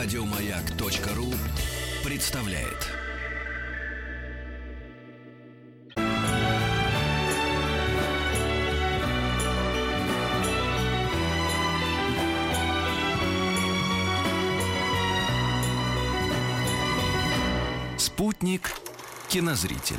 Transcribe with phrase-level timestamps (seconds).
[0.00, 1.26] Радиомаяк.ру
[2.08, 2.86] представляет.
[17.96, 18.70] Спутник
[19.28, 19.98] кинозрителя.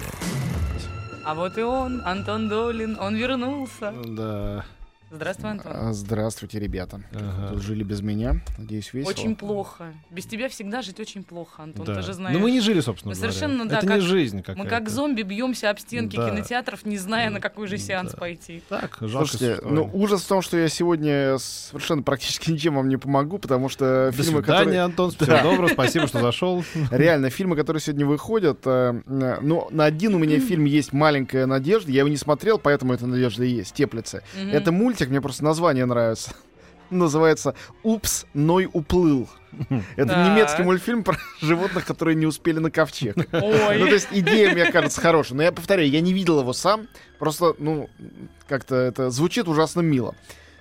[1.25, 3.93] А вот и он, Антон Долин, он вернулся.
[4.05, 4.63] Да.
[5.11, 5.71] Здравствуй, Антон.
[5.73, 7.01] А, Здравствуйте, ребята.
[7.13, 7.50] Ага.
[7.54, 8.41] Тут жили без меня.
[8.59, 9.09] Надеюсь, весело.
[9.09, 9.93] Очень плохо.
[10.11, 11.95] Без тебя всегда жить очень плохо, Антон, Да.
[11.95, 12.36] ты же знаешь.
[12.37, 13.31] Ну мы не жили, собственно Мы говоря.
[13.33, 14.69] совершенно, да, Это как- не жизнь Мы какая-то.
[14.69, 16.29] как зомби бьемся об стенки Да.
[16.29, 18.17] кинотеатров, не зная, на какой же сеанс Да.
[18.17, 18.61] пойти.
[18.69, 19.27] Так, жалко.
[19.29, 23.67] Слушайте, ну ужас в том, что я сегодня совершенно практически ничем вам не помогу, потому
[23.67, 24.81] что До фильмы, свидания, которые...
[24.83, 25.09] Антон.
[25.11, 25.41] Всего Да.
[25.43, 25.67] доброго.
[25.69, 26.64] Спасибо, что зашел.
[26.91, 31.47] Реально, фильмы, которые сегодня выходят, э, э, ну, на один у меня фильм есть «Маленькая
[31.47, 33.80] надежда», я его не смотрел, поэтому эта надежда и есть.
[33.80, 34.50] Мгм.
[34.52, 36.31] Это мультик, мне просто название нравится.
[36.89, 39.30] Называется «Упс, Ной уплыл».
[39.95, 40.28] Это Так.
[40.30, 43.16] немецкий мультфильм про животных, которые не успели на ковчег.
[43.16, 45.38] Ну, то Ой, есть идея, мне кажется, хорошая.
[45.38, 46.88] Но я повторяю, я не видел его сам.
[47.17, 47.89] Просто, ну,
[48.47, 50.16] как-то это звучит ужасно мило.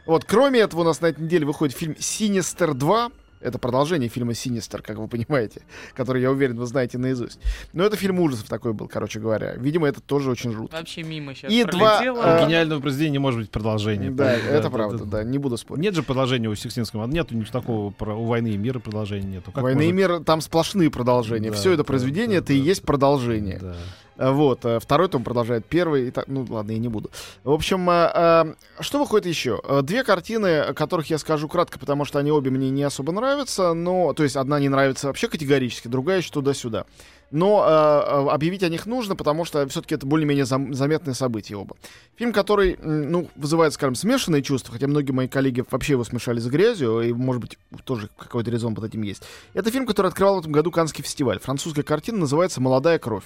[0.07, 3.13] Вот, кроме этого, у нас на этой неделе выходит фильм «Синистер 2».
[3.41, 5.63] Это продолжение фильма «Синистер», как вы понимаете,
[5.95, 7.39] который, я уверен, вы знаете наизусть.
[7.73, 9.55] Но это фильм ужасов такой был, короче говоря.
[9.55, 10.77] Видимо, это тоже очень жутко.
[10.77, 12.23] вообще мимо сейчас И два, пролетело.
[12.23, 14.11] э, У гениального произведения не может быть продолжения.
[14.11, 14.49] Да, правильно?
[14.49, 15.83] это правда, да, не буду спорить.
[15.83, 17.07] Нет же продолжения у Сикстинского.
[17.07, 19.53] Нету ничего такого про у войны и мира продолжения нету.
[19.53, 21.51] Как «Война и может- мир» там сплошные продолжения.
[21.51, 23.59] Да, Все это да, произведение, да, это и да, есть продолжение.
[23.61, 23.77] Да.
[24.19, 26.09] А, Вот, э, второй том продолжает первый.
[26.09, 27.11] И так, ну ладно, я не буду.
[27.45, 29.61] В общем, э, э, что выходит еще?
[29.65, 33.13] Э, Две картины, о которых я скажу кратко, потому что они обе мне не особо
[33.13, 36.85] нравятся, но, то есть одна не нравится вообще категорически, другая еще туда-сюда.
[37.31, 41.57] Но э, э, объявить о них нужно, потому что все-таки это более-менее зам- заметные события
[41.57, 41.77] оба.
[42.17, 46.47] Фильм, который, ну, вызывает, скажем, смешанные чувства, хотя многие мои коллеги вообще его смешали с
[46.47, 49.23] грязью, и, может быть, тоже какой-то резон под этим есть.
[49.53, 51.39] Это фильм, который открывал в этом году Канский фестиваль.
[51.39, 53.25] Французская картина называется «Молодая кровь».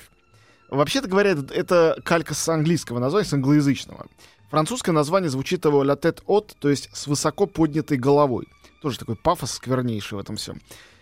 [0.72, 4.06] Вообще-то говоря, это, это калька с английского названия, с англоязычного.
[4.50, 8.46] Французское название звучит его «la tête haute», то есть с высоко поднятой головой.
[8.80, 10.60] Тоже такой пафос сквернейший в этом всем.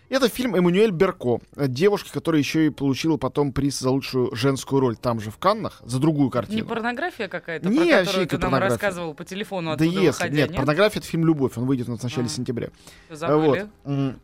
[0.09, 4.80] Это фильм Эммануэль Берко, э, девушки, которая еще и получила потом приз за лучшую женскую
[4.80, 6.66] роль там же в Каннах, за другую Не картину.
[6.66, 10.48] порнография какая-то, Не, про которую ты нам рассказывал по телефону да оттуда если, выходя, нет,
[10.50, 10.56] нет?
[10.56, 12.28] порнография это фильм «Любовь», он выйдет у нас в начале А.
[12.28, 12.70] сентября.
[13.09, 13.69] Забыли.
[13.84, 14.16] Вот.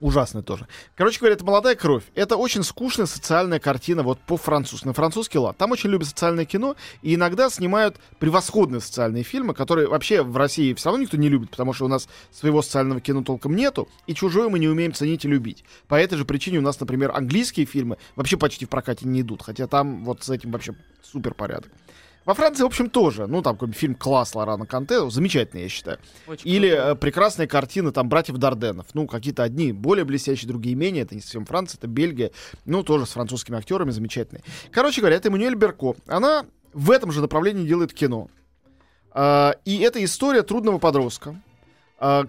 [0.00, 0.66] Ужасный тоже.
[0.96, 2.04] Короче говоря, это молодая кровь.
[2.14, 4.86] Это очень скучная социальная картина вот по-французски.
[4.86, 5.58] На французский лад.
[5.58, 10.72] Там очень любят социальное кино и иногда снимают превосходные социальные фильмы, которые вообще в России
[10.72, 14.14] все равно никто не любит, потому что у нас своего социального кино толком нету, и
[14.14, 15.64] чужое мы не умеем ценить и любить.
[15.86, 19.42] По этой же причине у нас, например, английские фильмы вообще почти в прокате не идут,
[19.42, 21.70] хотя там вот с этим вообще супер порядок.
[22.26, 23.26] Во Франции, в общем, тоже.
[23.26, 25.98] Ну, там какой-нибудь фильм «Класс» Лорана Канте, замечательный, я считаю.
[26.26, 26.90] Очень Или круто.
[26.90, 28.86] э, прекрасные картины там братьев Дарденов.
[28.94, 31.04] Ну, какие-то одни более блестящие, другие менее.
[31.04, 32.30] Это не совсем Франция, это Бельгия.
[32.66, 34.44] Ну, тоже с французскими актерами замечательные.
[34.70, 35.96] Короче говоря, это Эммануэль Берко.
[36.06, 38.28] Она в этом же направлении делает кино.
[39.12, 41.40] А, и это история трудного подростка,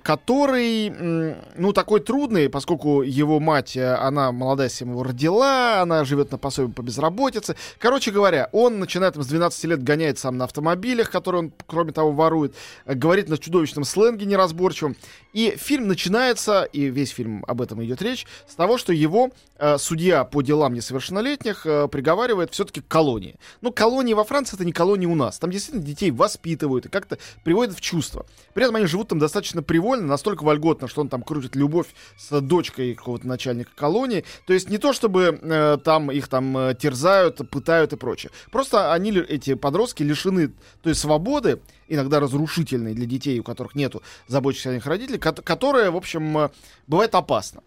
[0.04, 6.04] который, м, ну, такой трудный, поскольку его мать, э, она молодая семья его родила, она
[6.04, 7.56] живет на пособие по безработице.
[7.80, 11.94] Короче говоря, он начинает там, с 12 лет гонять сам на автомобилях, которые он, кроме
[11.94, 12.54] того, ворует,
[12.86, 14.96] э, говорит на чудовищном сленге неразборчивом.
[15.34, 19.78] И фильм начинается, и весь фильм об этом идет речь, с того, что его э,
[19.78, 23.36] судья по делам несовершеннолетних э, приговаривает все-таки к колонии.
[23.62, 25.40] Ну, колонии во Франции это не колонии у нас.
[25.40, 28.26] Там действительно детей воспитывают и как-то приводят в чувство.
[28.54, 32.42] При этом они живут там достаточно привольно, настолько вольготно, что он там крутит любовь с
[32.42, 34.24] дочкой какого-то начальника колонии.
[34.46, 38.32] То есть не то, чтобы э, там их там э, терзают, пытают и прочее.
[38.52, 40.52] Просто они, эти подростки, лишены
[40.82, 45.92] той свободы, иногда разрушительной для детей, у которых нету заботящихся о них родителей, ко- которая,
[45.92, 46.50] в общем, э,
[46.88, 47.62] бывает опасна.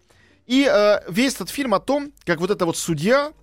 [0.47, 3.33] И э, весь этот фильм о том, как вот эта вот судья,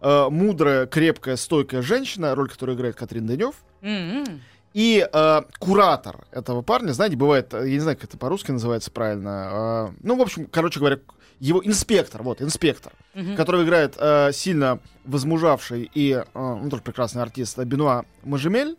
[0.00, 4.40] э, мудрая, крепкая, стойкая женщина, роль которой играет Катрин Денев, М-м.
[4.72, 8.90] И э, куратор этого парня, знаете, бывает, э, я не знаю, как это по-русски называется
[8.90, 10.98] правильно, э, ну, в общем, короче говоря,
[11.40, 13.34] его инспектор, вот, инспектор, Мгм.
[13.36, 18.76] который играет э, сильно возмужавший и, э, ну, тоже прекрасный артист Бенуа Мажемель,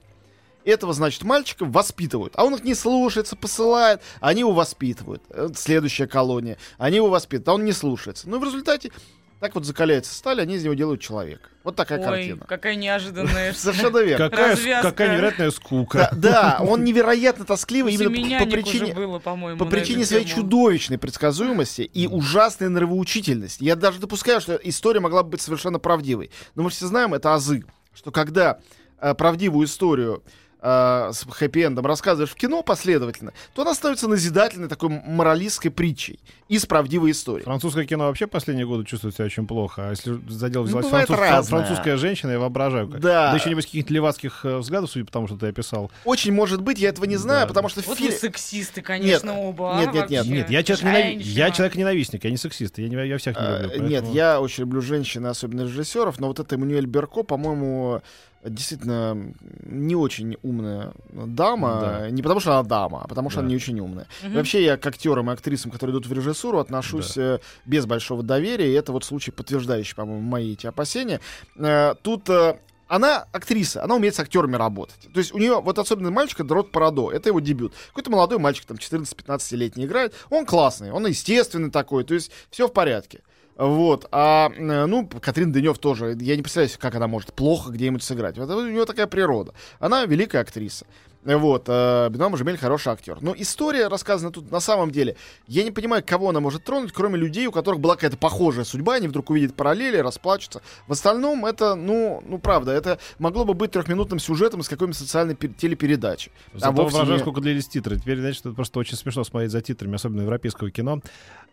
[0.64, 2.34] этого, значит, мальчика воспитывают.
[2.36, 4.00] А он их не слушается, посылает.
[4.20, 5.24] Они его воспитывают.
[5.32, 6.58] Э, Следующая колония.
[6.78, 8.30] Они его воспитывают, а он не слушается.
[8.30, 8.92] Ну и в результате
[9.42, 11.50] так вот закаляется сталь, они из него делают человека.
[11.64, 12.46] Вот такая Ой, картина.
[12.48, 13.54] какая неожиданная.
[13.58, 14.30] Совершенно верно.
[14.30, 16.10] Какая, какая невероятная скука.
[16.16, 20.44] Да, да, он невероятно тоскливый именно по- по причине, было, по на причине своей тему.
[20.44, 23.64] чудовищной предсказуемости и ужасной нравоучительности.
[23.64, 26.30] Я даже допускаю, что история могла бы быть совершенно правдивой.
[26.54, 27.66] Но мы все знаем, это азы,
[27.96, 28.60] что когда
[29.00, 30.24] э, правдивую историю
[30.62, 36.66] э, с хэппи-эндом рассказываешь в кино последовательно, то она становится назидательной такой моралистской притчей из
[36.66, 37.44] правдивой истории.
[37.44, 39.88] Французское кино вообще последние годы чувствует себя очень плохо.
[39.88, 41.60] А если за дело взялась бывает француз- разное.
[41.64, 42.88] французская женщина, я воображаю.
[42.90, 43.00] как.
[43.00, 43.32] Да.
[43.32, 45.92] Да еще небось каких-то левацких э, взглядов, судя по тому, что ты описал.
[46.06, 47.48] Очень может быть, я этого не знаю, Да.
[47.48, 48.12] потому что Вот фильме...
[48.14, 49.78] вы сексисты, конечно, оба.
[49.80, 50.32] нет, а, нет, нет, вообще.
[50.34, 53.42] Нет, я человек, ненави- я человек ненавистник, я не сексист, я, не, я всех не
[53.42, 53.82] Э, люблю.
[53.88, 58.02] Нет, поэтому- я очень люблю женщин, особенно режиссеров, но вот это Эммануэль Берко, по-моему,
[58.44, 59.34] действительно
[59.64, 61.80] не очень умная дама.
[61.82, 62.10] Да.
[62.10, 63.42] Не потому что она дама, а потому что Да.
[63.42, 64.08] она не очень умная.
[64.24, 68.24] И Вообще я к актерам и актрисам, которые идут в режиссуру, отношусь э, без большого
[68.24, 68.70] доверия.
[68.72, 71.20] И это вот случай, подтверждающий, по-моему, мои эти опасения.
[71.58, 72.58] Э, Тут э,
[72.88, 75.08] она актриса, она умеет с актерами работать.
[75.14, 77.74] То есть у нее вот особенно мальчик, это Рот Парадо, это его дебют.
[77.88, 82.74] Какой-то молодой мальчик, там 14-15-летний играет, он классный, он естественный такой, то есть все в
[82.74, 83.22] порядке.
[83.62, 88.02] Вот, а, э, ну, Катрин Денев тоже, я не представляю, как она может плохо где-нибудь
[88.02, 88.36] сыграть.
[88.40, 89.54] Вот у нее такая природа.
[89.80, 90.88] Она великая актриса.
[91.24, 93.18] Вот, э, Бенуа Жемель хороший актер.
[93.22, 95.16] Но история рассказана тут на самом деле.
[95.48, 98.96] Я не понимаю, кого она может тронуть, кроме людей, у которых была какая-то похожая судьба,
[98.96, 100.62] они вдруг увидят параллели, расплачутся.
[100.88, 105.36] В остальном это, ну, ну правда, это могло бы быть трехминутным сюжетом из какой-нибудь социальной
[105.36, 106.32] пер- телепередачи.
[106.54, 107.98] Зато а вовсе воображаю, не- сколько длились титры.
[108.00, 111.02] Теперь, значит, это просто очень смешно смотреть за титрами, особенно европейского кино.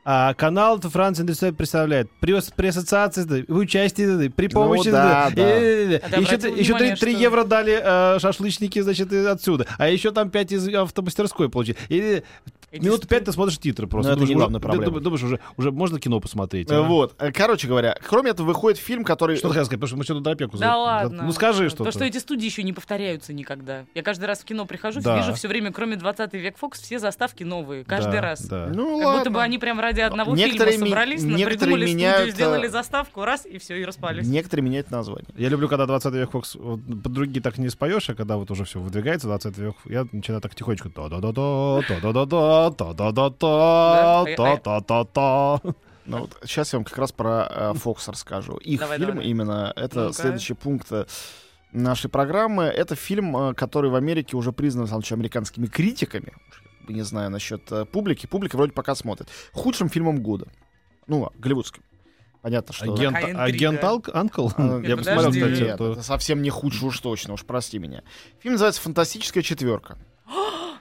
[0.05, 4.87] А, канал Франция Индустрия представляет при, при ассоциации, да, в участии, да, при помощи.
[4.87, 5.43] Ну да, да.
[5.43, 9.17] А ты Еще, еще внимание, 3, что- евро дали э, шашлычники, значит, и
[9.59, 9.77] отсюда.
[9.79, 11.77] А еще там 5 из автомастерской получили.
[11.89, 12.23] И
[12.71, 14.11] Эти минут 5 ты смотришь титры просто.
[14.11, 14.93] Ну, это Думаешь, главная проблема.
[14.93, 16.71] дум- Думаешь, уже, уже можно кино посмотреть.
[16.71, 16.83] А?
[16.83, 19.37] Вот, Э, короче говоря, кроме этого выходит фильм, который...
[19.37, 19.81] Что ты хотел сказать?
[19.81, 21.23] Потому что мы что-то Дропеку Да ладно.
[21.25, 21.85] Ну скажи что-то.
[21.85, 23.85] То, что эти студии еще не повторяются никогда.
[23.95, 25.17] Я каждый раз в кино прихожу, Да.
[25.19, 27.85] вижу все время, кроме 20 век Фокс, все заставки новые.
[27.85, 28.43] Каждый Да, раз.
[28.47, 28.69] Да.
[28.75, 29.19] Ну, Как ладно.
[29.21, 32.35] будто бы они прям ради одного Некоторые фильма ми- собрались, на- некоторые придумали студию, меняют,
[32.35, 34.27] сделали э, заставку, раз, и все, и распались.
[34.27, 35.27] Некоторые меняют название.
[35.37, 38.51] Я люблю, когда 20 век Фокс вот, под другие так не споешь, а когда вот
[38.51, 41.19] уже все выдвигается 20 век, я начинаю так тихонечко то да
[42.71, 43.31] да да Да?
[43.31, 45.61] то то то то то
[46.07, 48.57] Ну, вот сейчас я вам как раз про э, Фокс расскажу.
[48.57, 49.27] Их Давай, фильм давай.
[49.27, 50.15] именно, это Ну-ка.
[50.15, 51.05] следующий пункт э,
[51.73, 52.65] нашей программы.
[52.65, 56.33] Это фильм, э, который в Америке уже признан, значит, американскими критиками.
[56.89, 58.27] Не знаю насчет э, публики.
[58.27, 59.29] Публика вроде пока смотрит.
[59.53, 60.47] Худшим фильмом года.
[61.07, 61.83] Ну, голливудским.
[62.41, 62.91] Понятно, что...
[62.95, 64.49] Агент, агент Алк- Анкл?
[64.57, 68.03] А, Я посмотрел, кстати, Нет, это совсем не худший уж точно, уж прости меня.
[68.41, 69.99] Фильм называется «Фантастическая четверка».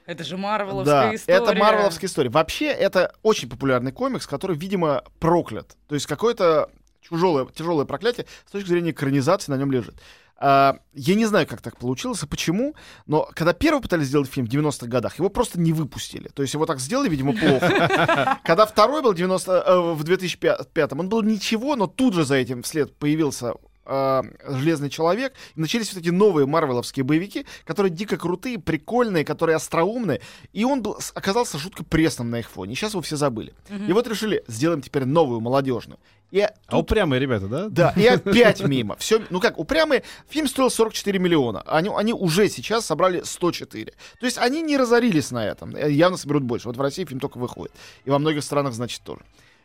[0.07, 1.37] Это же Марвеловская Да, история.
[1.37, 2.29] это марвеловская история.
[2.29, 5.75] Вообще, это очень популярный комикс, который, видимо, проклят.
[5.87, 6.69] То есть какое-то
[7.07, 9.95] тяжелое, тяжелое проклятие с точки зрения экранизации на нем лежит.
[10.39, 12.75] А, я не знаю, как так получилось и почему,
[13.05, 16.29] но когда первый пытались сделать фильм в 90-х годах, его просто не выпустили.
[16.29, 18.39] То есть его так сделали, видимо, плохо.
[18.43, 22.63] Когда второй был 90, э, в 2005, он был ничего, но тут же за этим
[22.63, 23.55] вслед появился
[23.87, 29.55] э, Железный человек, и начались вот эти новые марвеловские боевики, которые дико крутые, прикольные, которые
[29.55, 30.21] остроумные,
[30.53, 32.73] и он был, оказался жутко пресным на их фоне.
[32.73, 33.53] И сейчас его все забыли.
[33.87, 35.99] И вот решили, сделаем теперь новую, молодежную.
[36.29, 37.69] И А тут- упрямые ребята, да?
[37.69, 38.97] да, и опять мимо.
[38.97, 41.61] Все, ну как, упрямые, фильм стоил 44 миллиона.
[41.65, 43.93] Они, они уже сейчас собрали 104.
[44.19, 45.73] То есть они не разорились на этом.
[45.73, 46.67] Э, Явно соберут больше.
[46.67, 47.71] Вот в России фильм только выходит.
[48.03, 49.21] И во многих странах, значит, тоже.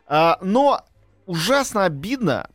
[0.06, 0.80] А, но
[1.26, 2.48] ужасно обидно.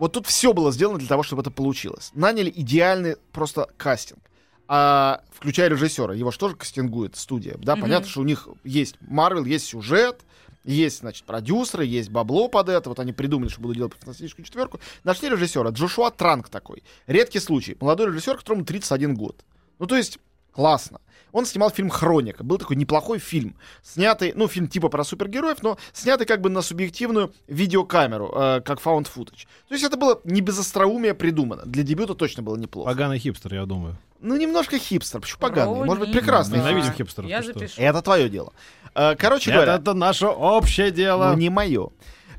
[0.00, 2.10] Вот тут все было сделано для того, чтобы это получилось.
[2.14, 4.18] Наняли идеальный просто кастинг.
[4.66, 6.14] А, включая режиссера.
[6.14, 7.56] Его же тоже кастингует студия.
[7.58, 7.82] Да, Мгм.
[7.82, 10.22] понятно, что у них есть Марвел, есть сюжет,
[10.64, 12.88] есть, значит, продюсеры, есть бабло под это.
[12.88, 14.80] Вот они придумали, что будут делать фантастическую четверку.
[15.04, 15.68] Нашли режиссера.
[15.70, 16.82] Джошуа Транк такой.
[17.06, 17.76] Редкий случай.
[17.80, 19.44] Молодой режиссер, которому 31 год.
[19.78, 20.18] Ну, то есть,
[20.52, 21.00] классно.
[21.32, 22.42] Он снимал фильм «Хроника».
[22.42, 23.54] Был такой неплохой фильм.
[23.82, 28.80] Снятый, ну, фильм типа про супергероев, но снятый как бы на субъективную видеокамеру, э, как
[28.80, 29.46] found footage.
[29.68, 31.62] То есть это было не без остроумия придумано.
[31.64, 32.90] Для дебюта точно было неплохо.
[32.90, 33.96] Поганый хипстер, я думаю.
[34.20, 35.20] Ну, немножко хипстер.
[35.20, 35.84] Почему поганый?
[35.84, 36.58] Может быть, прекрасный.
[36.58, 37.24] Ненавидим хипстер.
[37.24, 37.74] хипстеров, Я запишу.
[37.80, 38.52] Это твое дело.
[38.94, 39.74] Э, Короче Это, говоря...
[39.76, 41.30] это наше общее дело.
[41.30, 41.90] Ну, не мое.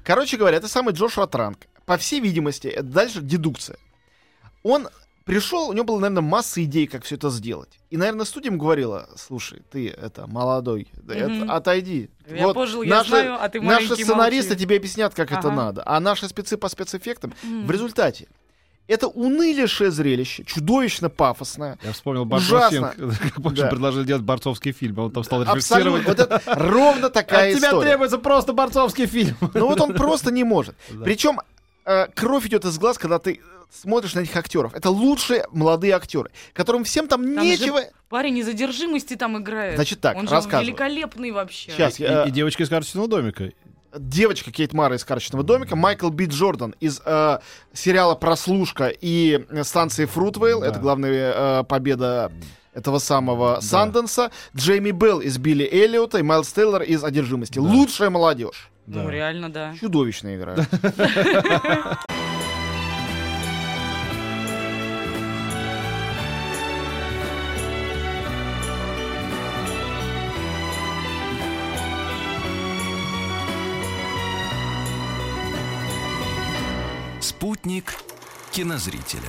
[0.04, 1.60] Короче говоря, это самый Джошуа Транк.
[1.86, 3.78] По всей видимости, это дальше дедукция.
[4.64, 4.90] Он
[5.32, 7.80] пришел, у него было, наверное, масса идей, как все это сделать.
[7.90, 11.52] И, наверное, студия ему говорила, слушай, ты это молодой, да это- Мгм.
[11.52, 12.10] отойди.
[12.30, 14.64] Я пожил, я знаю, а ты наши сценаристы молчи».
[14.66, 15.52] тебе объяснят, как это Ага.
[15.52, 15.84] надо.
[15.86, 17.66] А наши спецы по спецэффектам М.
[17.66, 18.28] в результате
[18.88, 21.80] это унылейшее зрелище, чудовищно пафосное.
[21.84, 22.26] Я вспомнил.
[22.26, 22.96] Барбосинг,
[23.44, 23.68] как Да.
[23.68, 26.06] предложили делать борцовский фильм, а он там стал режиссировать.
[26.06, 27.90] Вот это ровно такая От тебя история.
[27.92, 29.38] требуется просто борцовский фильм.
[29.54, 30.76] Ну вот он просто не может.
[30.92, 31.06] Да.
[31.06, 31.40] Причем
[31.86, 33.40] э, кровь идет из глаз, когда ты
[33.72, 34.74] смотришь на этих актеров.
[34.76, 37.80] Это лучшие молодые актеры, которым всем там, Там нечего.
[37.82, 39.76] же Парень из задержимости там играет.
[39.76, 41.72] Значит так, Он же великолепный вообще.
[41.72, 43.52] Сейчас, И, я- и девочка из карточного домика.
[43.98, 47.40] девочка Кейт Мара из карточного домика, Майкл Би Джордан из э,
[47.74, 50.60] сериала Прослушка и э, станции Фрутвейл.
[50.62, 50.68] Да.
[50.68, 52.32] Это главная э, победа
[52.74, 57.60] этого самого Санденса, Джейми Белл из Билли Эллиота и Майлз Тейлор из «Одержимости».
[57.60, 58.70] Лучшая молодежь.
[58.88, 59.12] Ну, Да.
[59.12, 59.74] реально, да.
[59.80, 60.56] Чудовищная игра.
[77.22, 77.94] Спутник
[78.52, 79.22] кинозрителя.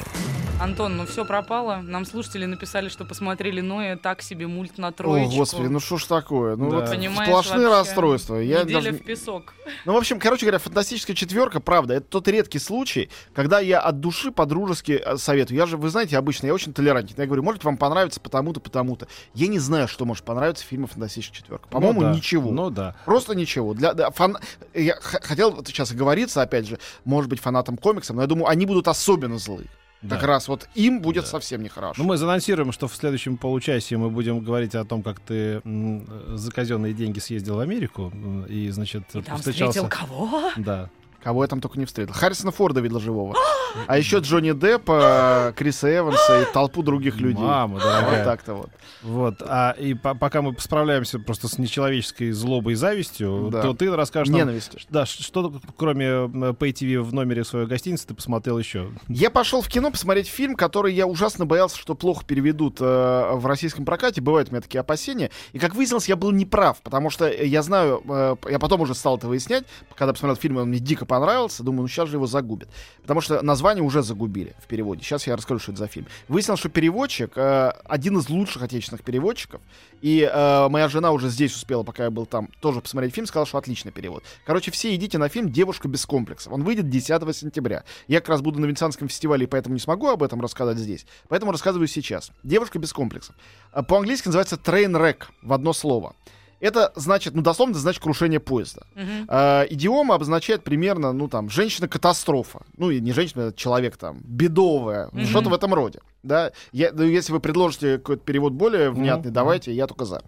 [0.61, 1.81] Антон, ну все пропало.
[1.83, 5.35] Нам слушатели написали, что посмотрели Ноя так себе мульт на О, троечку.
[5.39, 6.55] господи, ну что ж такое?
[6.55, 6.77] Ну Да.
[6.81, 8.37] вот Понимаешь, сплошные расстройства.
[8.37, 8.93] Я Неделя даже...
[8.93, 9.55] в песок.
[9.87, 13.99] Ну, в общем, короче говоря, фантастическая четверка, правда, это тот редкий случай, когда я от
[13.99, 15.57] души по-дружески э, советую.
[15.59, 17.17] Я же, вы знаете, обычно я очень толерантен.
[17.19, 19.09] Я говорю, может вам понравится потому-то, потому-то.
[19.35, 21.67] Я не знаю, что может понравиться в фильме «Фантастическая четверка».
[21.69, 22.15] По-моему, Ну да.
[22.15, 22.51] ничего.
[22.53, 22.95] Ну да.
[23.05, 23.75] Просто ничего.
[23.75, 24.39] Для, да, фан...
[24.75, 28.47] Я х- хотел вот сейчас оговориться, опять же, может быть, фанатам комиксов, но я думаю,
[28.49, 29.67] они будут особенно злы.
[30.03, 30.17] Да.
[30.17, 31.95] Как раз вот им будет совсем нехорошо.
[31.97, 36.37] Ну, мы занонсируем, что в следующем получасе мы будем говорить о том, как ты м,
[36.37, 38.13] за казенные деньги съездил в Америку
[38.49, 39.85] и, значит, И там встречался.
[39.85, 40.51] встретил кого?
[40.57, 40.91] Да.
[41.23, 42.13] Кого я там только не встретил.
[42.15, 43.35] Харрисона Форда видел живого.
[43.87, 47.43] А еще Джонни Деппа, Криса Эванса и толпу других людей.
[47.43, 48.23] Мама Вот дорогая.
[48.25, 48.69] так-то вот.
[49.03, 49.37] Вот.
[49.41, 53.63] А и по- пока мы справляемся просто с нечеловеческой злобой и завистью, Да.
[53.63, 54.77] то ты расскажешь нам, Ненависть.
[54.91, 58.91] да, ш- что кроме э, Pay TV в номере своей гостиницы ты посмотрел еще?
[59.09, 63.47] Я пошел в кино посмотреть фильм, который я ужасно боялся, что плохо переведут э, в
[63.47, 64.21] российском прокате.
[64.21, 65.31] Бывают у меня такие опасения.
[65.55, 69.17] И как выяснилось, я был неправ, потому что я знаю, э, я потом уже стал
[69.17, 69.65] это выяснять,
[69.95, 71.63] когда посмотрел фильм, он мне дико понравился.
[71.63, 72.71] Думаю, ну сейчас же его загубят.
[73.03, 75.03] Потому что название уже загубили в переводе.
[75.03, 76.07] Сейчас я расскажу, что это за фильм.
[76.27, 79.61] Выяснилось, что переводчик, э, один из лучших отечественных переводчиков,
[80.01, 83.45] и э, моя жена уже здесь успела, пока я был там, тоже посмотреть фильм, сказала,
[83.45, 84.25] что отличный перевод.
[84.47, 86.51] Короче, все идите на фильм «Девушка без комплексов».
[86.51, 87.85] Он выйдет 10 сентября.
[88.09, 91.05] Я как раз буду на Венецианском фестивале, поэтому не смогу об этом рассказать здесь.
[91.29, 92.31] Поэтому рассказываю сейчас.
[92.43, 93.37] «Девушка без комплексов».
[93.71, 96.15] А По-английски называется «Train wreck» в одно слово.
[96.63, 98.87] Это значит, ну, дословно, это значит крушение поезда.
[98.95, 99.27] Мгм.
[99.27, 102.61] А, идиома обозначает примерно, ну, там, женщина-катастрофа.
[102.77, 105.09] Ну, и не женщина, это человек, там, бедовая.
[105.11, 105.27] Мгм.
[105.27, 105.99] Что-то в этом роде.
[106.23, 106.53] Да?
[106.71, 109.35] Я, ну, если вы предложите какой-то перевод более внятный, Мгм.
[109.35, 110.23] давайте, я только за.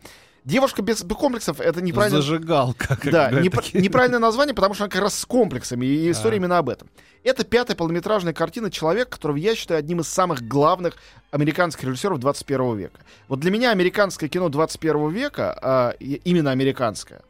[0.45, 2.21] Девушка без комплексов— это неправильно...
[2.21, 2.97] Зажигалка.
[3.01, 3.81] как Да, такие.
[3.83, 6.39] неправильное название, потому что она как раз с комплексами, и история А.
[6.39, 6.89] именно об этом.
[7.23, 10.97] Это пятая полнометражная картина человека, которого я считаю одним из самых главных
[11.31, 13.01] американских режиссеров 21 века.
[13.29, 17.23] Вот для меня американское кино 21 века, а, именно американское,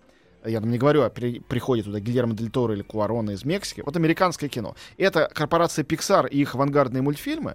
[0.45, 3.83] я там не говорю о при- приходе туда Гильермо Дель Торо или Куарона из Мексики,
[3.87, 4.75] вот американское кино.
[4.99, 7.55] Это корпорация Pixar и их авангардные мультфильмы,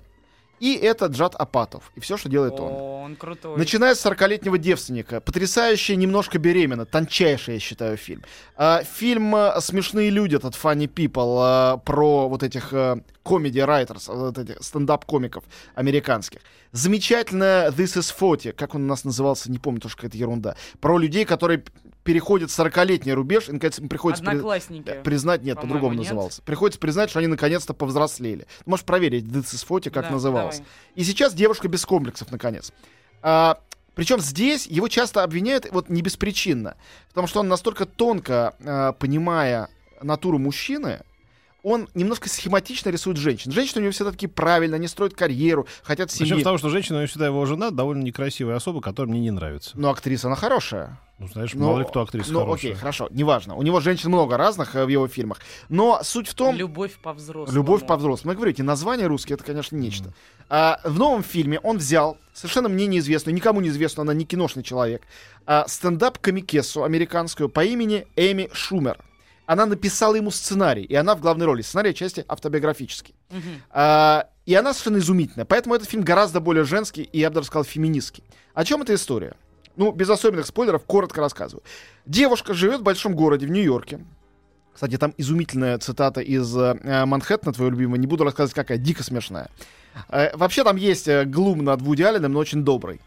[0.59, 2.71] и это Джад Апатов, и все, что делает он.
[2.71, 3.57] О, он крутой.
[3.57, 5.21] Начиная с 40-летнего девственника.
[5.21, 6.85] Потрясающая, немножко беременна.
[6.85, 8.23] Тончайший, я считаю, фильм.
[8.55, 12.73] А, фильм а, «Смешные люди», этот Funny People, а, про вот этих
[13.23, 15.43] комедий writers, вот этих стендап-комиков
[15.75, 16.39] американских.
[16.71, 20.55] Замечательная «This is 40», как он у нас назывался, не помню, тоже какая-то ерунда.
[20.79, 21.63] Про людей, которые
[22.09, 24.23] п- переходят 40-летний рубеж, и, наконец, им приходится...
[24.23, 24.37] при-
[24.91, 26.03] э, Признать, нет, по-другому нет.
[26.05, 26.41] назывался.
[26.41, 28.47] Приходится признать, что они наконец-то повзрослели.
[28.65, 30.59] Можешь проверить, 40, как Да, назывался.
[30.59, 30.71] давай.
[30.95, 32.71] И сейчас девушка без комплексов, наконец.
[33.21, 33.59] А,
[33.95, 36.75] причем здесь его часто обвиняют, вот не беспричинно,
[37.09, 39.69] потому что он настолько тонко, а, понимая
[40.01, 41.01] натуру мужчины,
[41.63, 43.51] он немножко схематично рисует женщин.
[43.51, 46.33] Женщины у него всегда такие правильно, они строят карьеру, хотят семьи.
[46.33, 49.31] в том, что женщина, у него всегда его жена, довольно некрасивая особа, которая мне не
[49.31, 49.71] нравится.
[49.75, 50.99] Но актриса, она хорошая.
[51.19, 52.71] Ну, знаешь, мало ли кто актриса Ну, хорошая.
[52.71, 53.55] окей, хорошо, неважно.
[53.55, 55.39] У него женщин много разных э, в его фильмах.
[55.67, 56.55] Но суть в том...
[56.55, 57.53] Любовь по взрослому.
[57.53, 58.31] Любовь по взрослому.
[58.31, 60.13] Я говорю, эти названия русские, это, конечно, нечто.
[60.47, 65.01] А, в новом фильме он взял совершенно мне неизвестную, никому неизвестную, она не киношный человек,
[65.45, 68.97] а, стендап-комикессу американскую по имени Эми Шумер.
[69.49, 71.63] Она написала ему сценарий, и она в главной роли.
[71.63, 73.15] Сценарий части автобиографический.
[73.31, 73.63] Мгм.
[73.71, 75.45] А, и она совершенно изумительная.
[75.45, 78.23] Поэтому этот фильм гораздо более женский и, я бы даже сказал, феминистский.
[78.53, 79.33] О чем эта история?
[79.75, 81.63] Ну, без особенных спойлеров, коротко рассказываю.
[82.05, 84.05] Девушка живет в большом городе, в Нью-Йорке.
[84.71, 87.95] Кстати, там изумительная цитата из э, Манхэттена, твоего любимого.
[87.95, 89.49] Не буду рассказывать, какая, дико смешная.
[90.09, 93.01] Э, вообще там есть э, глум над Вуди Алленом, но очень добрый.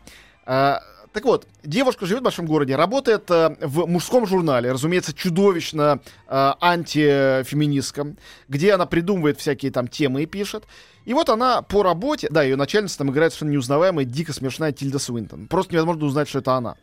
[0.45, 0.79] Э,
[1.13, 6.53] так вот, девушка живет в большом городе, работает э, в мужском журнале, разумеется, чудовищно э,
[6.61, 8.17] антифеминистском,
[8.49, 10.65] где она придумывает всякие там темы и пишет.
[11.05, 14.99] И вот она по работе, да, ее начальница там играет совершенно неузнаваемая, дико смешная Тильда
[14.99, 15.49] Суинтон.
[15.49, 16.77] Просто невозможно узнать, что это она.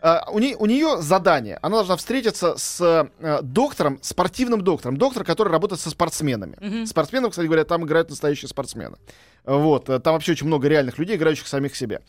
[0.00, 1.58] А, у, нее, у нее задание.
[1.62, 2.80] Она должна встретиться с
[3.20, 4.96] э, доктором, спортивным доктором.
[4.96, 6.56] Доктор, который работает со спортсменами.
[6.60, 6.86] Мгм.
[6.86, 8.96] Спортсменов, кстати говоря, там играют настоящие спортсмены.
[9.44, 9.88] Вот.
[9.88, 12.00] э, Там вообще очень много реальных людей, играющих самих себя.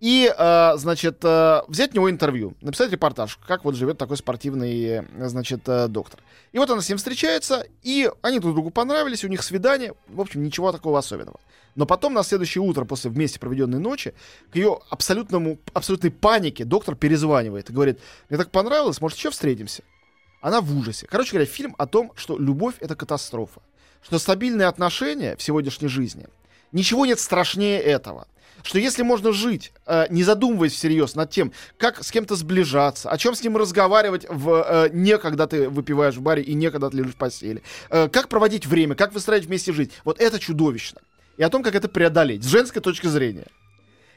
[0.00, 4.82] И, э, значит, э, взять у него интервью, написать репортаж, как вот живет такой спортивный,
[4.82, 6.20] э, значит, доктор.
[6.52, 10.20] И вот она с ним встречается, и они друг другу понравились, у них свидание, в
[10.20, 11.38] общем, ничего такого особенного.
[11.76, 14.14] Но потом на следующее утро, после вместе проведенной ночи,
[14.50, 19.84] к ее абсолютному, абсолютной панике доктор перезванивает и говорит, мне так понравилось, может, еще встретимся?
[20.40, 21.06] Она в ужасе.
[21.06, 23.60] Короче говоря, фильм о том, что любовь— это катастрофа.
[24.02, 26.26] Что стабильные отношения в сегодняшней жизни,
[26.72, 28.26] ничего нет страшнее этого
[28.62, 33.18] что если можно жить, э, не задумываясь всерьез над тем, как с кем-то сближаться, о
[33.18, 36.90] чем с ним разговаривать в э, не когда ты выпиваешь в баре и не когда
[36.90, 41.00] ты лежишь в постели, э, как проводить время, как выстраивать вместе жизнь, вот это чудовищно.
[41.36, 43.46] И о том, как это преодолеть с женской точки зрения.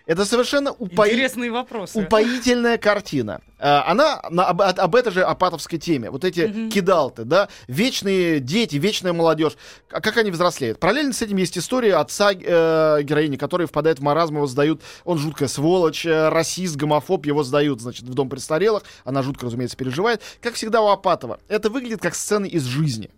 [0.05, 1.11] Это совершенно упои...
[1.11, 1.97] Интересные вопросы.
[2.01, 3.39] упоительная картина.
[3.57, 6.09] А, Она на- об, об этой же апатовской теме.
[6.09, 6.69] Вот эти Мгм.
[6.69, 9.53] кидалты, да, вечные дети, вечная молодежь.
[9.91, 10.77] А как они взрослеют?
[10.79, 15.19] Параллельно с этим есть история отца э, героини, который впадает в маразм, его сдают, он
[15.19, 18.83] жуткая сволочь, э, расист, гомофоб, его сдают, значит, в дом престарелых.
[19.05, 20.21] Она жутко, разумеется, переживает.
[20.41, 23.09] Как всегда у Апатова, это выглядит как сцены из жизни.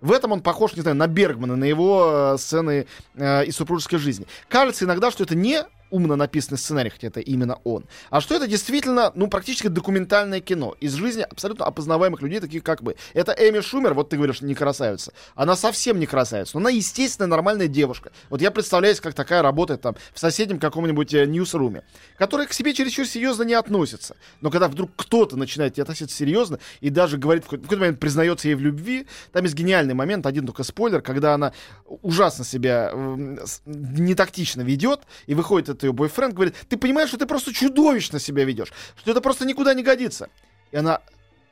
[0.00, 3.98] В этом он похож, не знаю, на Бергмана, на его э, сцены э, из супружеской
[3.98, 4.28] жизни.
[4.48, 8.46] Кажется иногда, что это не умно написанный сценарий, хотя это именно он, а что это
[8.46, 12.96] действительно, ну, практически документальное кино из жизни абсолютно опознаваемых людей, таких как бы.
[13.14, 15.12] Это Эми Шумер, вот ты говоришь, не красавица.
[15.34, 18.12] Она совсем не красавица, но она естественная нормальная девушка.
[18.30, 21.82] Вот я представляю, как такая работает там в соседнем каком-нибудь э, ньюсруме,
[22.16, 24.16] которая к себе чересчур серьезно не относится.
[24.40, 27.80] Но когда вдруг кто-то начинает ней относиться серьезно и даже говорит, в какой- в какой-то
[27.80, 31.52] момент признается ей в любви, там есть гениальный момент, один только спойлер, когда она
[32.02, 37.18] ужасно себя м, с- нетактично ведет, и выходит этот ее бойфренд, говорит, ты понимаешь, что
[37.18, 40.28] ты просто чудовищно себя ведешь, что это просто никуда не годится.
[40.72, 41.00] И она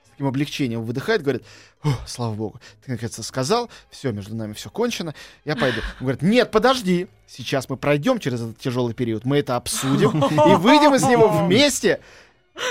[0.05, 1.45] с таким облегчением выдыхает, говорит,
[1.83, 5.15] «О, слава богу, ты наконец-то сказал, все, между нами все кончено,
[5.45, 5.81] я пойду.
[6.01, 10.57] Он говорит, нет, подожди, сейчас мы пройдем через этот тяжелый период, мы это обсудим и
[10.57, 12.01] выйдем из него вместе.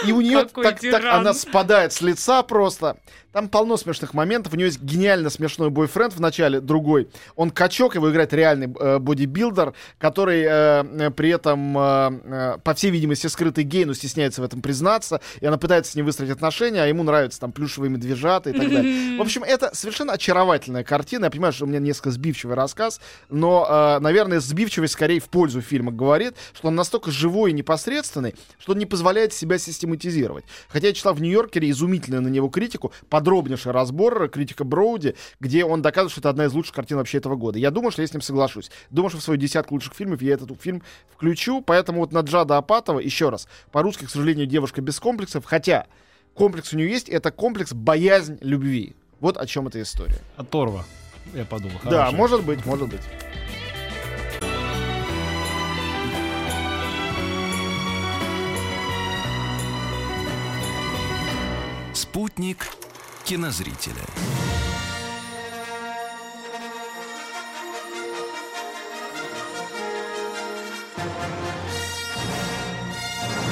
[0.03, 2.97] И у нее Какой так, так она спадает с лица просто.
[3.35, 4.53] Там полно смешных моментов.
[4.53, 7.09] У нее есть гениально смешной бойфренд в начале, другой.
[7.35, 12.73] Он качок, его играет реальный э, бодибилдер, который э, э, при этом, э, э, по
[12.73, 15.19] всей видимости, скрытый гей, но стесняется в этом признаться.
[15.41, 18.69] И она пытается с ним выстроить отношения, а ему нравятся там плюшевые медвежата и так
[18.69, 19.17] далее.
[19.17, 21.25] В общем, это совершенно очаровательная картина.
[21.25, 25.59] Я понимаю, что у меня несколько сбивчивый рассказ, но, э, наверное, сбивчивость скорее в пользу
[25.59, 30.45] фильма говорит, что он настолько живой и непосредственный, что он не позволяет себя систематизировать.
[30.69, 32.93] Хотя я читал в Нью-Йоркере изумительную на него критику,
[33.25, 37.35] подробнейший разбор, критика Броуди, где он доказывает, что это одна из лучших картин вообще этого
[37.35, 37.57] года.
[37.57, 38.69] Я думаю, что я с ним соглашусь.
[38.91, 42.57] Думаю, что в свою десятку лучших фильмов я этот фильм включу, поэтому вот на Джада
[42.57, 45.87] Апатова, еще раз, по-русски, к сожалению, девушка без комплексов, хотя
[46.35, 48.95] комплекс у нее есть, это комплекс боязнь любви.
[49.19, 50.19] Вот о чем эта история.
[50.37, 50.85] Оторва.
[51.33, 51.79] Я подумал.
[51.83, 52.15] Да, хорошая.
[52.15, 53.01] может быть, может быть.
[61.95, 62.67] Спутник
[63.25, 64.05] кинозрителя.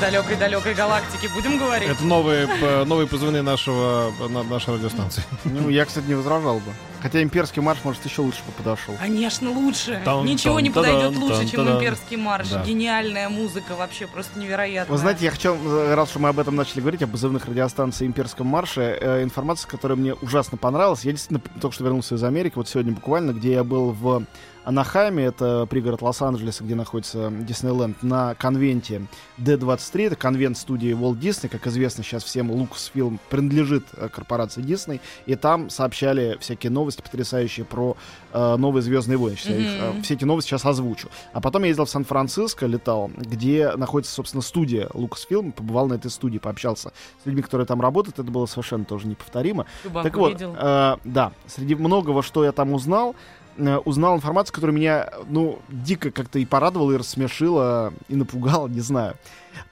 [0.01, 1.87] Далекой-далекой галактике будем говорить?
[1.89, 5.23] Это новые, п- новые позывные нашего, на- нашей радиостанции.
[5.45, 6.73] Ну, я, кстати, не возражал бы.
[7.03, 8.95] Хотя имперский марш, может, еще лучше бы подошел.
[8.97, 10.01] Конечно, лучше.
[10.05, 12.47] Тан- Ничего тан- не подойдет лучше, тан- чем имперский марш.
[12.47, 12.63] Да.
[12.63, 14.89] Гениальная музыка, вообще просто невероятная.
[14.89, 15.53] Вы знаете, я хочу,
[15.93, 19.97] раз уж мы об этом начали говорить, о позывных радиостанции «Имперском марше», э, информация, которая
[19.97, 21.03] мне ужасно понравилась.
[21.03, 24.23] Я действительно только что вернулся из Америки, вот сегодня буквально, где я был в
[24.63, 31.49] Анахайме, это пригород Лос-Анджелеса, где находится Диснейленд, на конвенте D23, это конвент студии Walt Disney,
[31.49, 37.65] как известно сейчас всем, Lucasfilm принадлежит э, корпорации Disney, и там сообщали всякие новости потрясающие
[37.65, 37.97] про
[38.31, 39.37] э, новые «Звездные войны».
[39.37, 41.09] Сейчас я их, э, все эти новости сейчас озвучу.
[41.31, 46.11] А потом я ездил в Сан-Франциско, летал, где находится, собственно, студия Lucasfilm, побывал на этой
[46.11, 46.91] студии, пообщался
[47.23, 49.65] с людьми, которые там работают, это было совершенно тоже неповторимо.
[49.85, 53.15] Банку так вот, э, да, среди многого, что я там узнал,
[53.57, 58.81] э, узнал информацию, которая меня, ну, дико как-то и порадовала, и рассмешила, и напугала, не
[58.81, 59.15] знаю.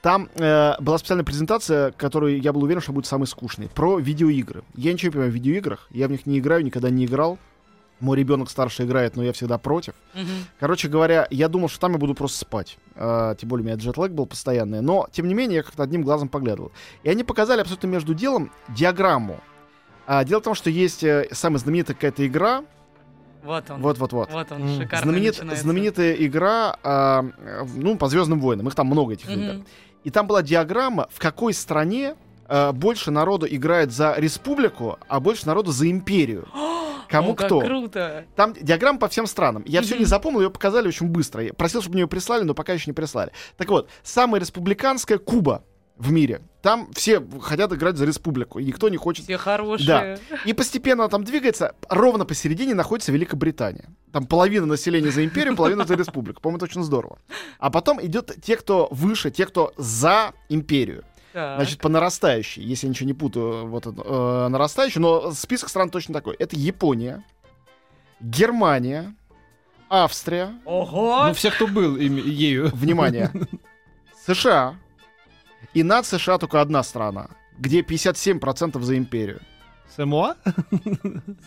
[0.02, 4.64] Там э, была специальная презентация, которую я был уверен, что будет самой скучной, про видеоигры.
[4.76, 7.38] Я ничего не понимаю в видеоиграх, я в них не играю, никогда не играл.
[8.00, 9.94] Мой ребенок старше играет, но я всегда против.
[10.16, 10.26] Мгм.
[10.60, 12.78] Короче говоря, я думал, что там я буду просто спать.
[12.96, 14.82] Э, тем более у меня джетлэг был постоянный.
[14.82, 16.72] Но, тем не менее, я как-то одним глазом поглядывал.
[17.04, 19.40] И они показали абсолютно между делом диаграмму.
[20.08, 22.64] А, дело в том, что есть э, самая знаменитая какая-то игра.
[23.44, 23.82] Вот он.
[23.82, 24.32] Вот-вот-вот.
[24.32, 24.80] Вот он, М.
[24.82, 25.64] шикарно Знаменит- начинается.
[25.64, 27.22] знаменитая игра, э,
[27.76, 28.68] ну, по Звездным войнам.
[28.68, 29.54] Их там много этих игр.
[29.54, 29.66] Мгм.
[30.04, 32.16] И там была диаграмма, в какой стране
[32.54, 36.48] э, больше народу играет за республику, а больше народу за империю.
[37.08, 37.62] Кому О, кто.
[37.62, 38.26] круто.
[38.36, 39.64] Там диаграмма по всем странам.
[39.66, 41.44] Я все не запомнил, ее показали очень быстро.
[41.44, 43.32] Я просил, чтобы мне ее прислали, но пока еще не прислали.
[43.56, 45.64] Так вот, самая республиканская Куба
[46.02, 46.42] в мире.
[46.62, 49.26] Там все хотят играть за республику, и никто не хочет.
[49.26, 50.18] Все хорошие.
[50.46, 51.76] И постепенно она там двигается.
[51.90, 53.86] Ровно посередине находится Великобритания.
[54.12, 56.42] Там половина населения за империю, половина за республику.
[56.42, 57.20] По-моему, это очень здорово.
[57.60, 61.04] А потом идет те, кто выше, те, кто за империю.
[61.34, 61.58] Так.
[61.58, 66.14] Значит, по нарастающей, если я ничего не путаю, вот э, нарастающий, но список стран точно
[66.14, 66.36] такой.
[66.36, 67.24] Это Япония,
[68.20, 69.16] Германия,
[69.90, 71.28] Австрия, Ого!
[71.28, 72.70] Ну, все, кто был ими- ею.
[72.74, 73.32] внимание,
[74.26, 74.76] США.
[75.74, 79.40] И над США только одна страна, где 57% за империю.
[79.96, 80.36] Самоа?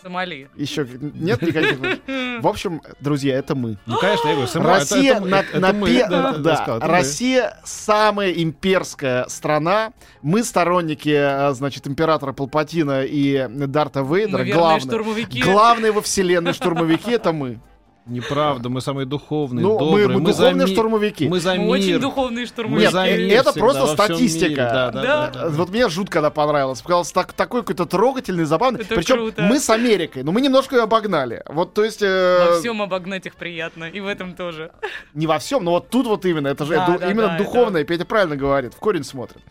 [0.03, 0.49] Сомали.
[0.55, 1.79] Еще нет никаких...
[2.43, 3.77] В общем, друзья, это мы.
[3.87, 4.67] Ну, конечно, я говорю, Самоа.
[4.77, 6.91] это- Россия это- на, это на мы, пе- да, да, да, сказал, это мы.
[6.91, 9.93] Россия самая имперская страна.
[10.21, 14.43] Мы сторонники, э, значит, императора Палпатина и Дарта Вейдера.
[14.45, 15.41] Главное, штурмовики.
[15.41, 17.59] главные во вселенной штурмовики это мы.
[18.07, 20.07] Неправда, мы самые духовные, Ну, мы, добрые.
[20.19, 21.27] мы за духовные ми- штурмовики.
[21.27, 21.99] Мы за Мы очень мир.
[21.99, 22.87] духовные Мы штурмовики.
[22.91, 24.45] за Нет, мир это всегда просто статистика.
[24.49, 24.55] мире.
[24.57, 25.27] Да, да, Да.
[25.31, 25.49] да, да.
[25.49, 26.81] Вот мне жутко когда понравилось.
[26.81, 28.81] Показалось так, такой какой-то трогательный, забавный.
[28.81, 29.41] Это Причем круто.
[29.41, 31.41] мы с Америкой, но мы немножко ее обогнали.
[31.47, 32.03] Вот, то есть...
[32.03, 33.85] э, Во всем обогнать их приятно.
[33.85, 34.71] И в этом тоже.
[35.15, 36.47] Не во всем, но вот тут вот именно.
[36.49, 37.83] Это же Да, ду- да, именно да, духовное.
[37.85, 38.75] Петя правильно говорит.
[38.75, 39.41] В корень смотрит.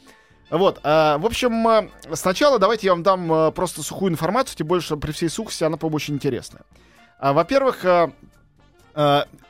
[0.51, 4.69] Вот, а, в общем, а, сначала давайте я вам дам а, просто сухую информацию, тем
[4.69, 6.63] больше при всей сухости она, по-моему, очень интересная.
[7.19, 8.13] А, во-первых, а,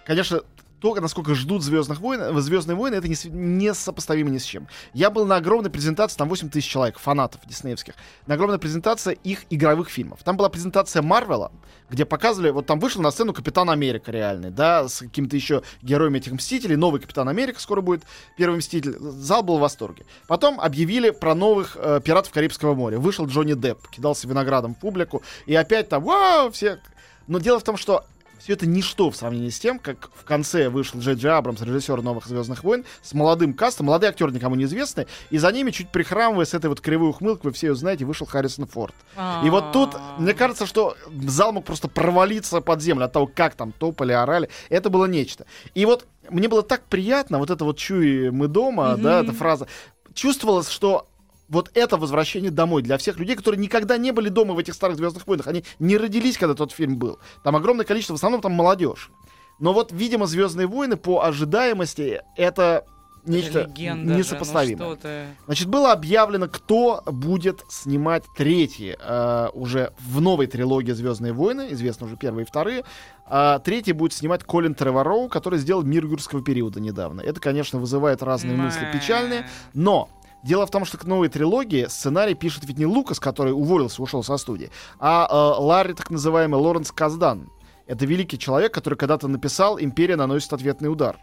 [0.05, 0.41] конечно,
[0.85, 4.69] то, насколько ждут Звездных войн, Звездные войны, это не, не ни с чем.
[4.93, 7.95] Я был на огромной презентации, там 8 тысяч человек, фанатов диснеевских,
[8.27, 10.23] на огромной презентации их игровых фильмов.
[10.23, 11.53] Там была презентация Марвела,
[11.89, 16.19] где показывали, вот там вышел на сцену Капитан Америка реальный, да, с какими-то еще героями
[16.19, 18.03] этих Мстителей, новый Капитан Америка скоро будет,
[18.37, 18.99] первый Мститель.
[18.99, 20.05] Зал был в восторге.
[20.29, 22.99] Потом объявили про новых э, Пиратов Карибского моря.
[22.99, 26.79] Вышел Джонни Депп, кидался виноградом в публику, и опять там, вау, все...
[27.27, 28.05] Но дело в том, что
[28.45, 32.03] все это ничто в сравнении с тем, как в конце вышел Джей Джей Абрамс, режиссер
[32.03, 35.89] новых Звездных войн, с молодым кастом, молодые актеры никому не известны, и за ними, чуть
[35.89, 38.95] прихрамывая с этой вот кривой ухмылкой, вы все ее знаете, вышел Харрисон Форд.
[39.43, 40.17] И вот тут, А.
[40.19, 40.95] мне кажется, что
[41.27, 44.51] зал мог просто провалиться под землю от того, как там топали, орали.
[44.69, 45.47] Это было нечто.
[45.73, 49.69] И вот мне было так приятно, вот это вот «чуи мы дома», да, эта фраза.
[50.13, 51.09] Чувствовалось, что
[51.55, 54.97] вот это возвращение домой для всех людей, которые никогда не были дома в этих старых
[54.97, 55.47] Звездных войнах.
[55.47, 57.19] Они не родились, когда тот фильм был.
[57.43, 59.11] Там огромное количество, в основном там молодежь.
[59.59, 62.85] Но вот, видимо, Звездные войны по ожидаемости это
[63.25, 64.88] нечто Легенда же, несопоставимое.
[64.88, 65.27] Ну, что ты.
[65.47, 71.69] Значит, было объявлено, кто будет снимать третий э, уже в новой трилогии Звездные войны.
[71.71, 72.85] Известно уже первые и вторые.
[73.27, 77.21] А третий будет снимать Колин Тревороу, который сделал Мир юрского периода недавно.
[77.21, 79.49] Это, конечно, вызывает разные мысли печальные.
[79.73, 80.11] Но
[80.45, 84.23] дело в том, что к новой трилогии сценарий пишет ведь не Лукас, который уволился, ушел
[84.23, 87.51] со студии, а э, Ларри, так называемый Лоренс Каздан.
[87.87, 91.19] Это великий человек, который когда-то написал «Империя наносит ответный удар».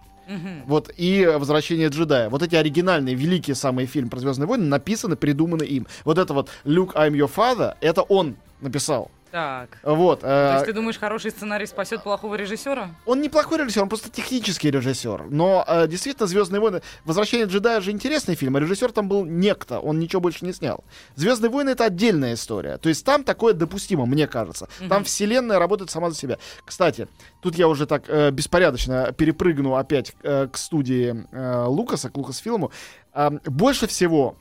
[0.66, 2.30] Вот и «Возвращение джедая».
[2.30, 5.88] Вот эти оригинальные, великие самые фильмы про Звездные войны написаны, придуманы им.
[6.06, 9.12] Вот это вот «Luke, I'm your father»— это он написал.
[9.32, 9.78] Так.
[9.84, 10.22] Вот.
[10.22, 12.90] То э, есть ты думаешь, хороший сценарий спасет плохого режиссера?
[13.06, 15.28] Он неплохой режиссер, он просто технический режиссер.
[15.30, 16.82] Но э, действительно, Звездные войны.
[17.06, 20.84] Возвращение джедая же интересный фильм, а режиссер там был некто, он ничего больше не снял.
[21.16, 22.78] Звездные войны это отдельная история.
[22.78, 24.68] То есть там такое допустимо, мне кажется.
[24.80, 25.04] Там Мгм.
[25.06, 26.38] вселенная работает сама за себя.
[26.66, 27.08] Кстати,
[27.42, 32.72] тут я уже так э, беспорядочно перепрыгну опять э, к студии э, Лукаса, к Лукасфилму.
[33.14, 34.36] Э, больше всего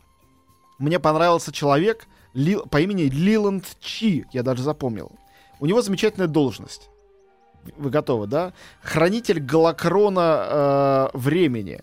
[0.79, 5.12] мне понравился человек Ли- по имени Лиланд Чи, я даже запомнил.
[5.59, 6.88] У него замечательная должность.
[7.77, 8.53] Вы готовы, да?
[8.83, 11.83] Хранитель голокрона э, времени.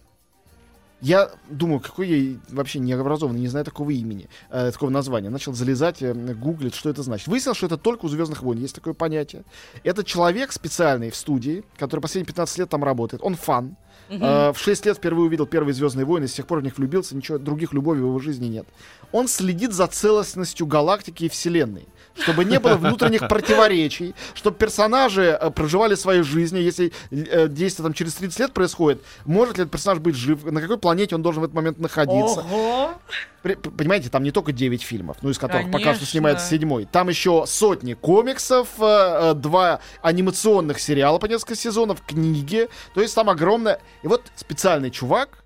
[0.99, 5.29] Я думаю, какой я вообще необразованный, не знаю такого имени, э, такого названия.
[5.29, 7.27] Начал залезать, э, гуглить, что это значит.
[7.27, 9.43] Выяснилось, что это только у Звездных войн есть такое понятие.
[9.83, 13.21] Это человек специальный в студии, который последние 15 лет там работает.
[13.23, 13.75] Он фан.
[14.09, 17.15] Э, в 6 лет впервые увидел первые Звездные войны, с тех пор в них влюбился,
[17.15, 18.67] ничего других любовей в его жизни нет.
[19.11, 21.87] Он следит за целостностью галактики и Вселенной,
[22.19, 27.93] чтобы не было внутренних противоречий, чтобы персонажи э, проживали свою жизнь, если э, действие там
[27.93, 31.41] через 30 лет происходит, может ли этот персонаж быть жив, на какой планете он должен
[31.41, 32.41] в этот момент находиться.
[32.41, 32.91] Ого!
[33.43, 36.07] Понимаете, там не только 9 фильмов, ну из которых пока что Конечно.
[36.07, 36.87] снимается седьмой.
[36.91, 42.67] Там еще сотни комиксов, э, два анимационных сериала по несколько сезонов, книги.
[42.93, 43.79] То есть там огромное...
[44.03, 45.43] И вот специальный чувак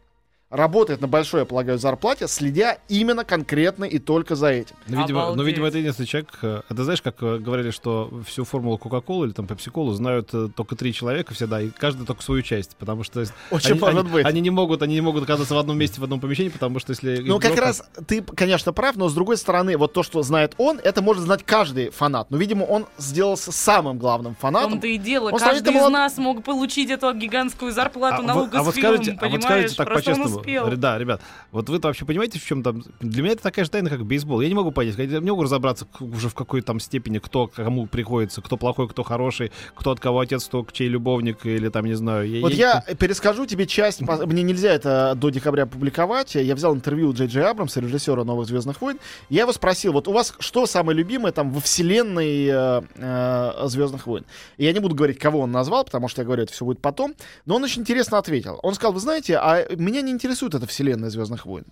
[0.52, 4.76] работает на большой, я полагаю, зарплате, следя именно конкретно и только за этим.
[4.88, 5.46] Ну, видимо, ну, Обалдеть.
[5.48, 6.30] видимо, это единственный человек.
[6.42, 10.50] э, Это знаешь, как э, говорили, что всю формулу Кока-Колы или там Пепси-Колу знают э,
[10.56, 14.10] только три человека всегда, и каждый только свою часть, потому что Очень они, может они-
[14.12, 14.26] быть.
[14.26, 16.92] они не могут, они не могут оказаться в одном месте в одном помещении, потому что
[16.92, 20.54] если Ну, как раз ты, конечно, прав, но с другой стороны, вот то, что знает
[20.58, 22.30] он, это может знать каждый фанат.
[22.30, 24.72] Но, видимо, он сделался самым главным фанатом.
[24.72, 25.30] том-то и дело.
[25.32, 28.76] Он Каждый из молод- нас мог получить эту гигантскую зарплату А на вот- а вот
[28.76, 30.40] Lucasfilm, скажите, а вот скажите так по-честному.
[30.41, 30.77] Успел.
[30.77, 32.84] Да, ребят, вот вы вообще понимаете, в чем там...
[32.99, 34.41] Для меня это такая же тайна, как бейсбол.
[34.41, 37.88] Я не могу понять, я не могу разобраться уже в какой там степени, кто кому
[37.88, 41.93] приходится, кто плохой, кто хороший, кто от кого отец, кто чей любовник, или там, не
[41.93, 42.41] знаю.
[42.41, 46.36] Вот я перескажу тебе часть, мне нельзя это до декабря публиковать.
[46.36, 48.99] Я взял интервью у Джей Джей Абрамса, режиссера «Новых Звездных войн».
[49.30, 54.08] Я его спросил, вот у вас что самое любимое там во вселенной э, э, Звездных
[54.08, 54.25] войн?
[54.58, 56.80] И я не буду говорить, кого он назвал, потому что я говорю, это все будет
[56.80, 57.13] потом.
[57.45, 58.60] Но он очень интересно ответил.
[58.63, 61.65] Он сказал, вы знаете, а меня не интересует эта вселенная Звездных войн.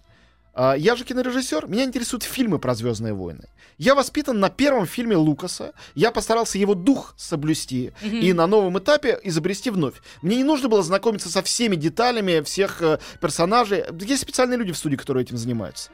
[0.53, 3.45] А, Я же кинорежиссер, меня интересуют фильмы про Звездные войны.
[3.77, 5.73] Я воспитан на первом фильме Лукаса.
[5.95, 9.95] Я постарался его дух соблюсти и на новом этапе изобрести вновь.
[10.21, 13.85] Мне не нужно было знакомиться со всеми деталями всех э, персонажей.
[14.01, 15.91] Есть специальные люди в студии, которые этим занимаются.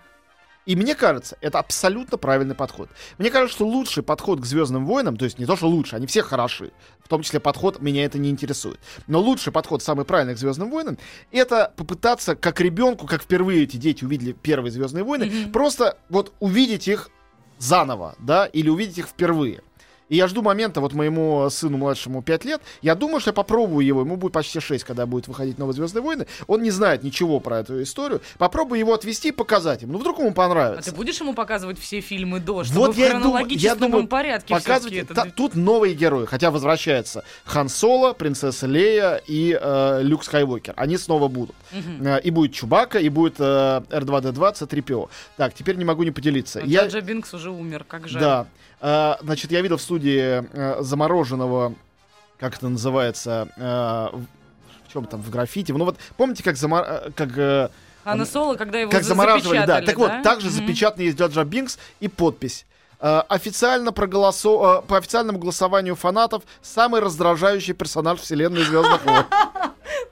[0.65, 2.89] И мне кажется, это абсолютно правильный подход.
[3.17, 6.07] Мне кажется, что лучший подход к Звездным войнам, то есть не то, что лучше, они
[6.07, 6.71] все хороши,
[7.03, 8.79] в том числе подход меня это не интересует.
[9.07, 10.97] Но лучший подход, самый правильный к Звездным войнам,
[11.31, 16.87] это попытаться как ребенку, как впервые эти дети увидели первые Звездные войны, просто вот увидеть
[16.87, 17.09] их
[17.59, 19.61] заново, да, или увидеть их впервые.
[20.07, 23.85] И я жду момента, вот моему сыну младшему 5 лет, я думаю, что я попробую
[23.85, 27.39] его, ему будет почти 6, когда будет выходить «Новые Звездные войны», он не знает ничего
[27.39, 30.91] про эту историю, попробую его отвести и показать ему, ну вдруг ему А понравится.
[30.91, 34.53] ты будешь ему показывать все фильмы до, чтобы Вот в я хронологическом я думаю, порядке
[34.53, 35.31] показывать, всё-таки та- это...
[35.31, 41.27] тут новые герои, хотя возвращается Хан Соло, принцесса Лея и э, Люк Скайуокер, они снова
[41.27, 41.55] будут.
[41.71, 43.43] Э, и будет Чубака, и будет э,
[43.89, 45.09] R2-D2, C-3PO.
[45.37, 46.59] Так, теперь не могу не поделиться.
[46.59, 48.21] Но Я- Джаджа Бинкс уже умер, как жаль.
[48.21, 48.47] Да.
[48.81, 51.73] А, значит, я видел в студии э, замороженного,
[52.39, 55.71] как это называется, э, в, чем там, в граффити.
[55.71, 56.83] Ну вот, помните, как, замор...
[56.87, 57.69] э, как, э,
[58.03, 59.81] Хана Соло, когда его как за- замораживали, да.
[59.81, 60.21] Так вот, да?
[60.21, 60.55] также Мгм.
[60.55, 62.65] запечатан есть Джаджа Бинкс и подпись.
[62.99, 64.81] Э, официально проголосо...
[64.83, 69.25] э, по официальному голосованию фанатов самый раздражающий персонаж вселенной Звездных войн.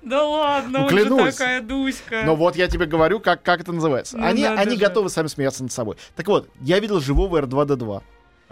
[0.02, 1.34] Да ладно, Ну, он же клянусь.
[1.36, 2.23] такая Дуська.
[2.26, 4.17] Но вот я тебе говорю, как, как это называется.
[4.17, 4.78] Ну, они они же.
[4.82, 5.95] готовы сами смеяться над собой.
[6.17, 8.02] Так вот, я видел живого R2-D2.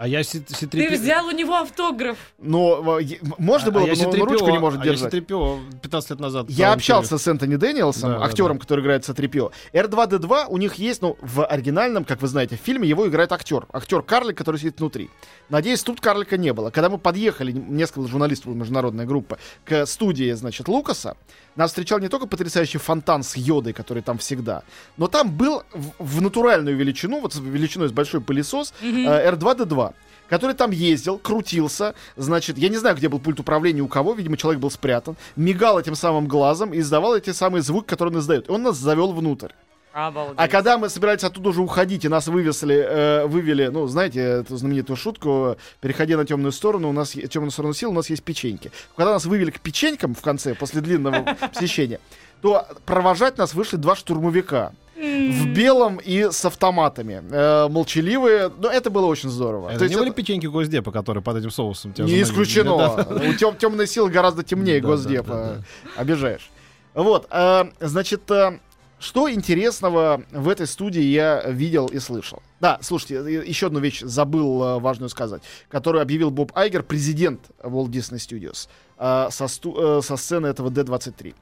[0.02, 2.16] А я си- си- Ты трипи- взял у него автограф.
[2.40, 5.12] Но е- можно было а я бы, но он си-3PO, ручку не может а держать.
[5.14, 6.46] Я си-3PO 15 лет назад.
[6.50, 8.62] Я общался с Энтони Дэниелсом, Да, да, актером, да.
[8.62, 9.52] который играет C-3PO.
[9.72, 13.66] R2-D2 у них есть, ну, в оригинальном, как вы знаете, в фильме его играет актер.
[13.72, 15.08] Актер Карлик, который сидит внутри.
[15.50, 16.70] Надеюсь, тут Карлика не было.
[16.70, 21.16] Когда мы подъехали, несколько журналистов, международная группа, к студии, значит, Лукаса,
[21.56, 24.62] нас встречал не только потрясающий фонтан с йодой, который там всегда,
[24.96, 29.94] но там был в, в натуральную величину, вот с величиной с большой пылесос, э, R2-D2
[30.28, 34.38] который там ездил, крутился, значит, я не знаю, где был пульт управления у кого, видимо,
[34.38, 38.48] человек был спрятан, мигал этим самым глазом и издавал эти самые звуки, которые он издает.
[38.48, 39.50] И он нас завел внутрь.
[39.92, 40.36] Обалдеть.
[40.38, 44.56] А когда мы собирались оттуда уже уходить, и нас вывезли, э, вывели, ну, знаете, эту
[44.56, 48.72] знаменитую шутку, переходя на темную сторону, у нас темную сторону сил, у нас есть печеньки.
[48.96, 52.00] Когда нас вывели к печенькам в конце, после длинного посещения,
[52.40, 54.72] то провожать нас вышли два штурмовика.
[54.94, 57.22] В белом и с автоматами.
[57.30, 58.52] Э, молчаливые.
[58.56, 59.70] Но это было очень здорово.
[59.70, 62.76] Это То не есть были это печеньки Госдепа, которые под этим соусом тебя не исключено.
[62.78, 63.28] Да, да.
[63.28, 65.28] У тем, темной силы гораздо темнее Да, Госдепа.
[65.28, 66.50] да, да, Обижаешь.
[66.94, 67.26] Вот.
[67.30, 68.60] э, значит, э,
[69.02, 72.40] что интересного в этой студии я видел и слышал?
[72.60, 77.50] Да, слушайте, э, еще одну вещь забыл э, важную сказать, которую объявил Боб Айгер, президент
[77.58, 81.34] Walt Disney Studios, э, со, сту- со сцены этого D-23.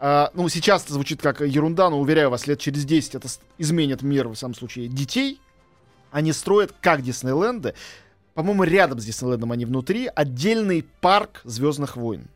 [0.00, 4.02] А, ну, сейчас это звучит как ерунда, но уверяю вас, лет через 10 это изменит
[4.02, 5.40] мир, в самом случае, детей.
[6.10, 7.74] Они строят, как Диснейленды,
[8.34, 12.28] по-моему, рядом с Диснейлендом они внутри, отдельный парк Звездных войн.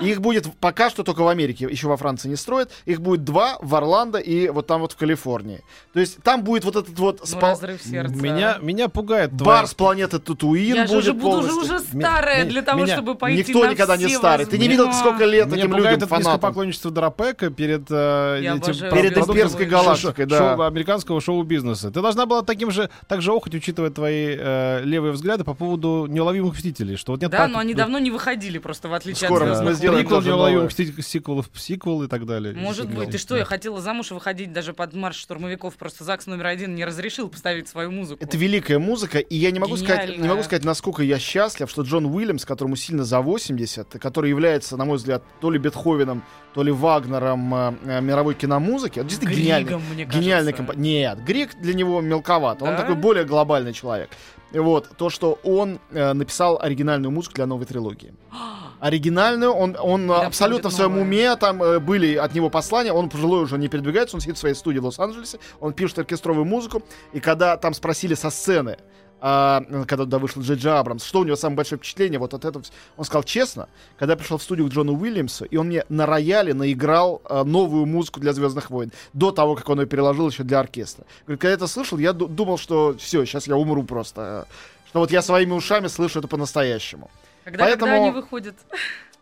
[0.00, 2.70] Их будет пока что только в Америке, еще во Франции не строят.
[2.84, 5.62] Их будет два в Орландо и вот там вот в Калифорнии.
[5.92, 8.14] То есть там будет вот этот вот Ну, спа- разрыв сердца.
[8.14, 11.76] Меня, меня пугает бар твоя- с планеты Татуин Я же будет буду уже, полностью.
[11.76, 14.46] уже старая для того, меня- чтобы пойти Никто на никогда не старый.
[14.46, 16.40] Ты не видел, сколько лет Меня этим людям, это фанатам?
[16.40, 20.38] поклонничество Драпека перед, э, Я этим Перед имперской галактикой, да.
[20.56, 21.90] шоу- американского шоу-бизнеса.
[21.90, 26.06] Ты должна была таким же, так же охоть, учитывая твои э, левые взгляды по поводу
[26.08, 26.96] неуловимых мстителей.
[26.96, 29.62] Что вот нет Да, так- но они давно не выходили просто, в отличие Скоро от
[29.64, 30.68] мы «Звездных сделаем Приквел, тоже новое.
[30.70, 32.54] си- сиквелов, сиквел и так далее.
[32.54, 33.00] Может Сиквел.
[33.04, 33.10] быть.
[33.12, 35.74] Ты что, я хотела замуж выходить даже под марш штурмовиков.
[35.76, 38.22] Просто ЗАГС номер один не разрешил поставить свою музыку.
[38.22, 41.82] Это великая музыка, и я не могу, сказать, не могу сказать, насколько я счастлив, что
[41.82, 46.22] Джон Уильямс, которому сильно за 80, который является, на мой взгляд, то ли Бетховеном,
[46.54, 49.64] то ли Вагнером э, э, мировой киномузыки, он действительно гениальный.
[49.68, 50.22] Григом, мне кажется.
[50.22, 52.62] Гениальный компо- Нет, Грек для него мелковат.
[52.62, 52.76] Он Да?
[52.78, 54.10] такой более глобальный человек.
[54.52, 58.14] Вот, то, что он э, написал оригинальную музыку для новой трилогии.
[58.80, 61.04] Оригинальную, он, он Да, абсолютно в своем новая.
[61.04, 64.40] уме, там э, были от него послания, он пожилой уже не передвигается, он сидит в
[64.40, 68.76] своей студии в Лос-Анджелесе, он пишет оркестровую музыку, и когда там спросили со сцены,
[69.18, 72.44] а, когда туда вышел Джей Джей Абрамс, что у него самое большое впечатление вот от
[72.44, 72.62] этого,
[72.98, 76.04] он сказал честно, когда я пришел в студию к Джону Уильямсу, и он мне на
[76.04, 80.42] рояле наиграл а, новую музыку для Звездных войн, до того, как он ее переложил еще
[80.42, 81.06] для оркестра.
[81.26, 84.46] Говорит, когда я это слышал, я ду- думал, что все, сейчас я умру просто.
[84.46, 87.10] э, Что вот я своими ушами слышу это по-настоящему.
[87.46, 88.56] Когда, Поэтому- когда они выходят?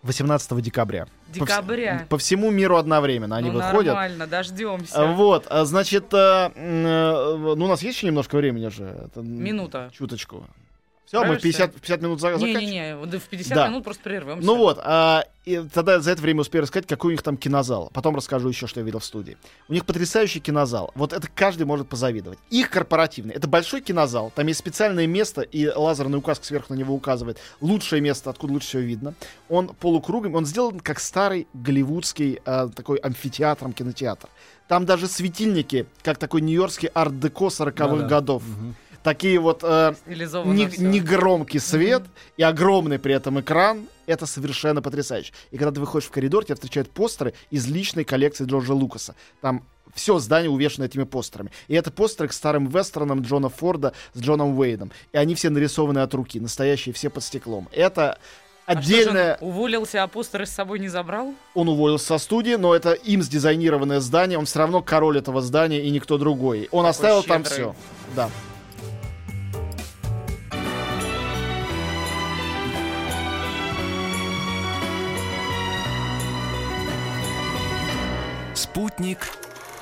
[0.00, 1.04] 18 декабря.
[1.04, 2.06] По вс- Декабря.
[2.08, 3.92] По, всему миру одновременно они ну, выходят.
[3.92, 4.94] нормально, дождемся.
[4.94, 8.84] А, Вот, а, значит, м, э, ну у нас есть еще немножко времени же.
[8.84, 9.90] Это, Минута.
[9.92, 10.46] Чуточку.
[11.22, 11.68] Все, мы в Справишься?
[11.68, 12.58] 50, 50 минут за- заканчиваем.
[12.60, 13.68] Не-не-не, вот в 50 Да.
[13.68, 14.46] минут просто прервемся.
[14.46, 17.90] Ну вот, а, и тогда за это время успею рассказать, какой у них там кинозал.
[17.92, 19.36] Потом расскажу еще, что я видел в студии.
[19.68, 20.90] У них потрясающий кинозал.
[20.94, 22.38] Вот это каждый может позавидовать.
[22.50, 23.34] Их корпоративный.
[23.34, 24.32] Это большой кинозал.
[24.34, 27.38] Там есть специальное место, и лазерная указка сверху на него указывает.
[27.60, 29.14] Лучшее место, откуда лучше всего видно.
[29.48, 34.28] Он полукруглый, он сделан как старый голливудский а, такой амфитеатром кинотеатр.
[34.66, 38.06] Там даже светильники, как такой нью-йоркский арт-деко 40-х Да-да.
[38.08, 38.42] годов.
[38.46, 38.74] Мгм.
[39.04, 42.04] Такие вот э, не, негромкий свет
[42.38, 43.86] и огромный при этом экран.
[44.06, 45.34] Это совершенно потрясающе.
[45.50, 49.14] И когда ты выходишь в коридор, тебя встречают постеры из личной коллекции Джорджа Лукаса.
[49.42, 49.62] Там
[49.94, 51.50] все здание увешано этими постерами.
[51.68, 54.90] И это постеры к старым вестернам Джона Форда с Джоном Уэйдом.
[55.12, 57.68] И они все нарисованы от руки, настоящие, все под стеклом.
[57.72, 58.18] Это
[58.64, 59.36] А что отдельное...
[59.42, 61.34] он уволился, а постеры с собой не забрал?
[61.52, 64.38] Он уволился со студии, но это им сдизайнированное здание.
[64.38, 66.68] Он все равно король этого здания и никто другой.
[66.70, 67.64] Он оставил там щедрый.
[67.64, 67.76] все.
[68.16, 68.30] Да.
[78.94, 79.18] Спутник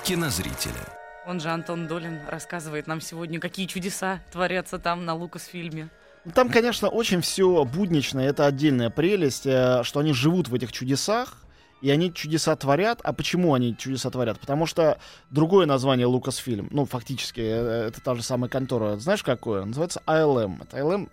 [0.05, 0.89] кинозрителя.
[1.27, 5.91] Он же Антон Долин рассказывает нам сегодня, какие чудеса творятся там на Лукас-фильме.
[6.35, 11.37] Там, конечно, очень все буднично, это отдельная прелесть, э, что они живут в этих чудесах,
[11.83, 13.01] и они чудеса творят.
[13.03, 14.41] А почему они чудеса творят?
[14.41, 14.99] Потому что
[15.31, 19.67] другое название Lucasfilm, ну, фактически, э, это та же самая контора, знаешь, какое?
[19.67, 20.63] Называется ILM.
[20.63, 21.11] Это ILM,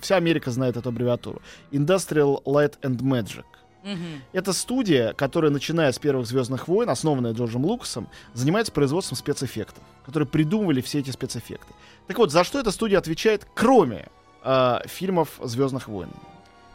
[0.00, 1.42] вся Америка знает эту аббревиатуру.
[1.70, 3.44] Industrial Light and Magic.
[3.86, 4.22] Мгм.
[4.32, 10.28] Это студия, которая, начиная с первых Звездных войн, основанная Джорджем Лукасом, занимается производством спецэффектов, которые
[10.28, 11.72] придумывали все эти спецэффекты.
[12.08, 14.08] Так вот, за что эта студия отвечает, кроме
[14.42, 16.10] э, фильмов Звездных войн?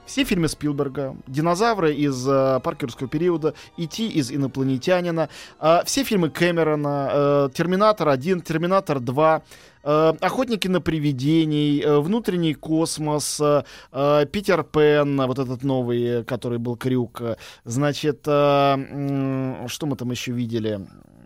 [0.05, 7.09] Все фильмы Спилберга, динозавры из э, паркерского периода, Ити из инопланетянина, э, все фильмы Кэмерона,
[7.11, 9.41] э, Терминатор 1, Терминатор 2, э,
[9.83, 16.59] Охотники на привидений, э, Внутренний космос, э, э, Питер Пен, вот этот новый, э, который
[16.59, 17.21] был Крюк.
[17.21, 20.79] э, Значит, э, что мы там еще видели?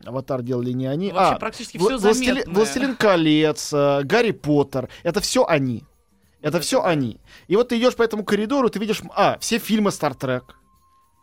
[0.05, 1.11] Аватар делали не они.
[1.11, 2.53] Вообще а, практически все Властелин.
[2.53, 4.89] Властелин колец, э, Гарри Поттер.
[5.03, 5.83] Это все они.
[6.41, 7.19] Это все они.
[7.47, 10.55] И вот ты идешь по этому коридору, ты видишь, а, все фильмы Стартрек.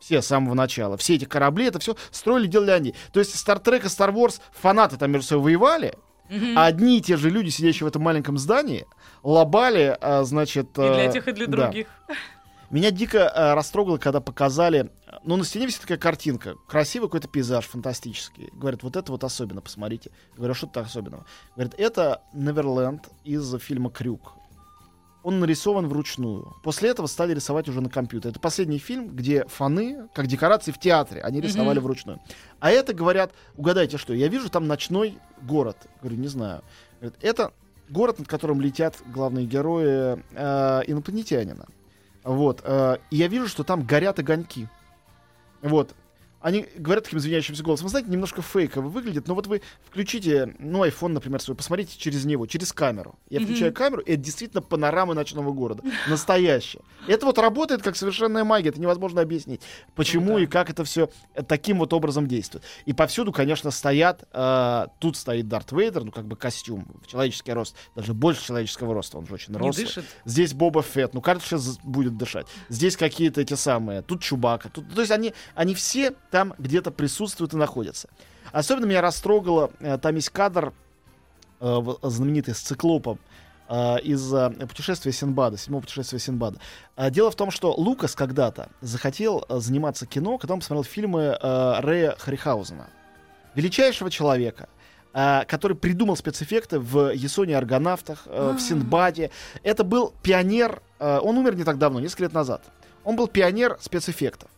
[0.00, 0.96] Все с самого начала.
[0.96, 2.92] Все эти корабли, это все строили, делали они.
[3.12, 5.94] То есть Стартрек и Star Wars фанаты там между собой воевали,
[6.28, 6.58] Мгм.
[6.58, 8.87] а одни и те же люди, сидящие в этом маленьком здании,
[9.22, 10.70] лобали, а, значит...
[10.78, 11.56] И для э, тех, и для да.
[11.56, 11.87] других.
[12.70, 14.90] Меня дико э, растрогало, когда показали,
[15.24, 18.48] ну, на стене висит такая картинка, красивый какой-то пейзаж, фантастический.
[18.54, 20.11] Говорят, вот это вот особенно, посмотрите.
[20.37, 21.26] Говорю, «А что тут особенного?
[21.54, 24.32] Говорят, это Неверленд из фильма «Крюк».
[25.22, 26.56] Он нарисован вручную.
[26.62, 28.30] После этого стали рисовать уже на компьютере.
[28.32, 32.20] Это последний фильм, где фаны, как декорации в театре, они рисовали вручную.
[32.58, 35.76] А это, говорят, угадайте что, я вижу там ночной город.
[36.00, 36.62] Говорю, не знаю.
[37.00, 37.52] Говорят, это
[37.88, 41.66] город, над которым летят главные герои э, инопланетянина.
[42.24, 42.61] Вот.
[42.64, 44.68] э, и я вижу, что там горят огоньки.
[45.61, 45.94] Вот.
[46.42, 50.85] Они говорят таким извиняющимся голосом, вы знаете, немножко фейково выглядит, но вот вы включите, ну,
[50.85, 53.16] iPhone, например, свой, посмотрите через него, через камеру.
[53.31, 53.46] Я Мгм.
[53.48, 55.83] включаю камеру, и это действительно панорама ночного города.
[56.09, 56.81] Настоящая.
[57.07, 59.61] Это вот работает как совершенная магия, это невозможно объяснить,
[59.94, 60.42] почему Круто.
[60.42, 61.09] и как это все
[61.48, 62.64] таким вот образом действует.
[62.87, 67.76] И повсюду, конечно, стоят, э, тут стоит Дарт Вейдер, ну, как бы костюм, человеческий рост,
[67.94, 69.87] даже больше человеческого роста, он же очень Не рослый.
[69.87, 70.05] дышит.
[70.24, 72.46] Здесь Боба Фетт, ну кажется, сейчас будет дышать.
[72.68, 74.68] Здесь какие-то эти самые, тут Чубака.
[74.68, 78.08] Тут, то есть они, они все там где-то присутствуют и находятся.
[78.50, 80.72] Особенно меня растрогало, э, там есть кадр
[81.60, 83.20] э, знаменитый с циклопом.
[83.68, 86.58] э, из э, путешествия Синбада, седьмого путешествия Синбада.
[87.10, 92.90] Дело в том, что Лукас когда-то захотел заниматься кино, когда он посмотрел фильмы Рэя Харихаузена.
[93.54, 94.68] Величайшего человека,
[95.12, 99.30] который придумал спецэффекты в Ясоне Аргонавтах, в Синдбаде.
[99.62, 102.62] Это был пионер, он умер не так давно, несколько лет назад.
[103.04, 104.48] Он был пионер спецэффектов.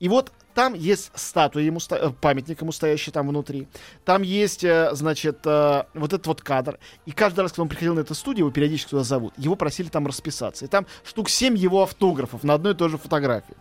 [0.00, 3.68] И вот там есть статуя ему, э, памятник ему стоящий там внутри.
[4.04, 6.78] Там есть, э, значит, э, вот этот вот кадр.
[7.06, 9.88] И каждый раз, когда он приходил на эту студию, его периодически туда зовут, его просили
[9.88, 10.64] там расписаться.
[10.64, 13.54] И там штук 7 его автографов на одной и той же фотографии.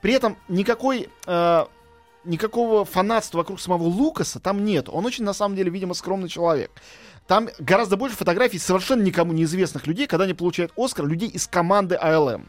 [0.00, 1.08] При этом никакой...
[2.24, 4.88] Никакого фанатства вокруг самого Лукаса там нет.
[4.88, 6.70] Он очень, на самом деле, видимо, скромный человек.
[7.26, 11.96] Там гораздо больше фотографий совершенно никому неизвестных людей, когда они получают Оскар, людей из команды
[11.96, 12.48] АЛМ.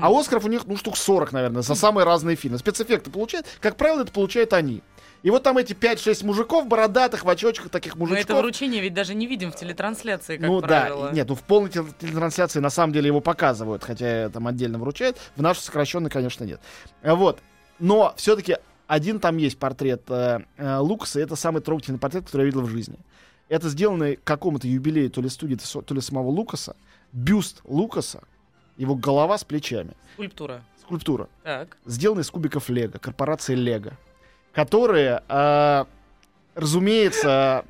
[0.00, 2.58] А Оскаров у них, ну, штук 40, наверное, за самые разные фильмы.
[2.58, 4.82] Спецэффекты получают, как правило, это получают они.
[5.22, 9.14] И вот там эти 5-6 мужиков бородатых, в очочках, таких Мы это вручение ведь даже
[9.14, 11.08] не видим в телетрансляции, как ну правило.
[11.08, 14.78] да, нет, ну в полной тел- телетрансляции на самом деле его показывают, хотя там отдельно
[14.78, 15.18] вручают.
[15.36, 16.60] В нашей сокращенной, конечно, нет.
[17.02, 17.38] А Вот.
[17.78, 18.56] Но все-таки
[18.86, 22.62] один там есть портрет э, э, Лукаса, и это самый трогательный портрет, который я видел
[22.62, 22.98] в жизни.
[23.48, 26.76] Это сделанный к какому-то юбилею то ли студии, то ли самого Лукаса.
[27.12, 28.22] Бюст Лукаса,
[28.82, 29.92] его голова с плечами.
[30.14, 30.62] Скульптура.
[30.80, 31.28] Скульптура.
[31.44, 31.76] Так.
[31.86, 33.92] сделаны из кубиков Лего, корпорации Лего,
[34.52, 35.84] которые, э,
[36.54, 37.64] разумеется,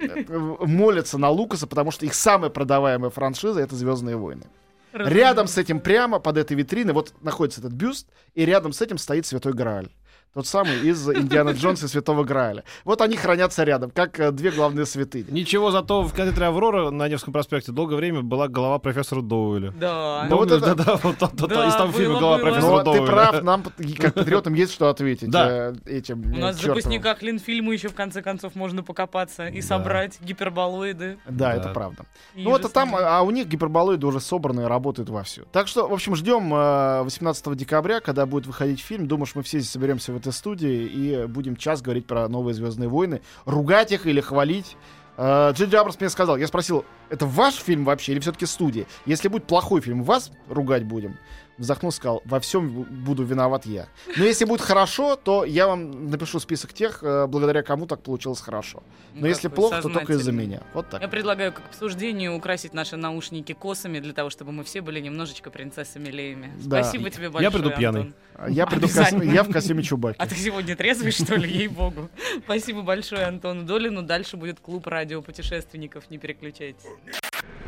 [0.60, 4.44] молятся на Лукаса, потому что их самая продаваемая франшиза это Звездные войны.
[4.92, 8.98] Рядом с этим, прямо под этой витриной, вот находится этот бюст, и рядом с этим
[8.98, 9.88] стоит Святой Грааль.
[10.34, 12.64] Тот самый из Индиана Джонса и Святого Грааля.
[12.84, 15.26] Вот они хранятся рядом, как э, две главные святыни.
[15.30, 19.72] Ничего, зато в кинотеатре «Аврора» на Невском проспекте долгое время была голова профессора Доуэля.
[19.72, 20.26] Да.
[20.30, 22.44] Ну, вот это- Да-да, вот тот- тот- Да, из того фильма голова было.
[22.46, 23.06] профессора Но ты Доуэля.
[23.06, 23.62] прав, нам,
[23.98, 25.48] как патриотам, есть что ответить Да.
[25.50, 30.18] э, этим У нас в запасниках Ленфильма еще в конце концов можно покопаться и собрать
[30.22, 31.18] гиперболоиды.
[31.26, 31.54] Да, Да.
[31.56, 32.06] это правда.
[32.34, 35.42] Ну вот а там, а у них гиперболоиды уже собраны и работают вовсю.
[35.52, 39.06] Так что, в общем, ждем э, 18 декабря, когда будет выходить фильм.
[39.06, 42.88] Думаешь, мы все здесь соберемся в этой студии и будем час говорить про новые Звездные
[42.88, 44.76] войны, ругать их или хвалить.
[45.16, 48.86] Э, Джей Абрамс мне сказал, я спросил, это ваш фильм вообще или все-таки студия?
[49.04, 51.18] Если будет плохой фильм, вас ругать будем?
[51.58, 52.68] Вздохнул, сказал, во всем
[53.04, 53.86] буду виноват я.
[54.16, 58.40] Но если будет хорошо, то я вам напишу список тех, э, благодаря кому так получилось
[58.40, 58.82] хорошо.
[59.14, 60.62] Но Ну, если плохо, то только из-за меня.
[60.74, 61.02] Вот так.
[61.02, 65.50] Я предлагаю к обсуждению украсить наши наушники косами для того, чтобы мы все были немножечко
[65.50, 66.52] принцессами Леями.
[66.64, 66.82] Да.
[66.82, 68.00] Спасибо тебе большое, приду пьяный.
[68.34, 68.52] Антон.
[68.52, 70.16] Я, приду кос- я в костюме Чубаки.
[70.18, 72.08] А ты сегодня трезвый, что ли, ей-богу.
[72.44, 74.02] Спасибо большое Антону Долину.
[74.02, 76.10] Дальше будет клуб радиопутешественников.
[76.10, 76.86] Не переключайтесь.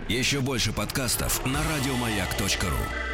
[0.09, 3.14] Еще больше подкастов на радиомаяк.ру.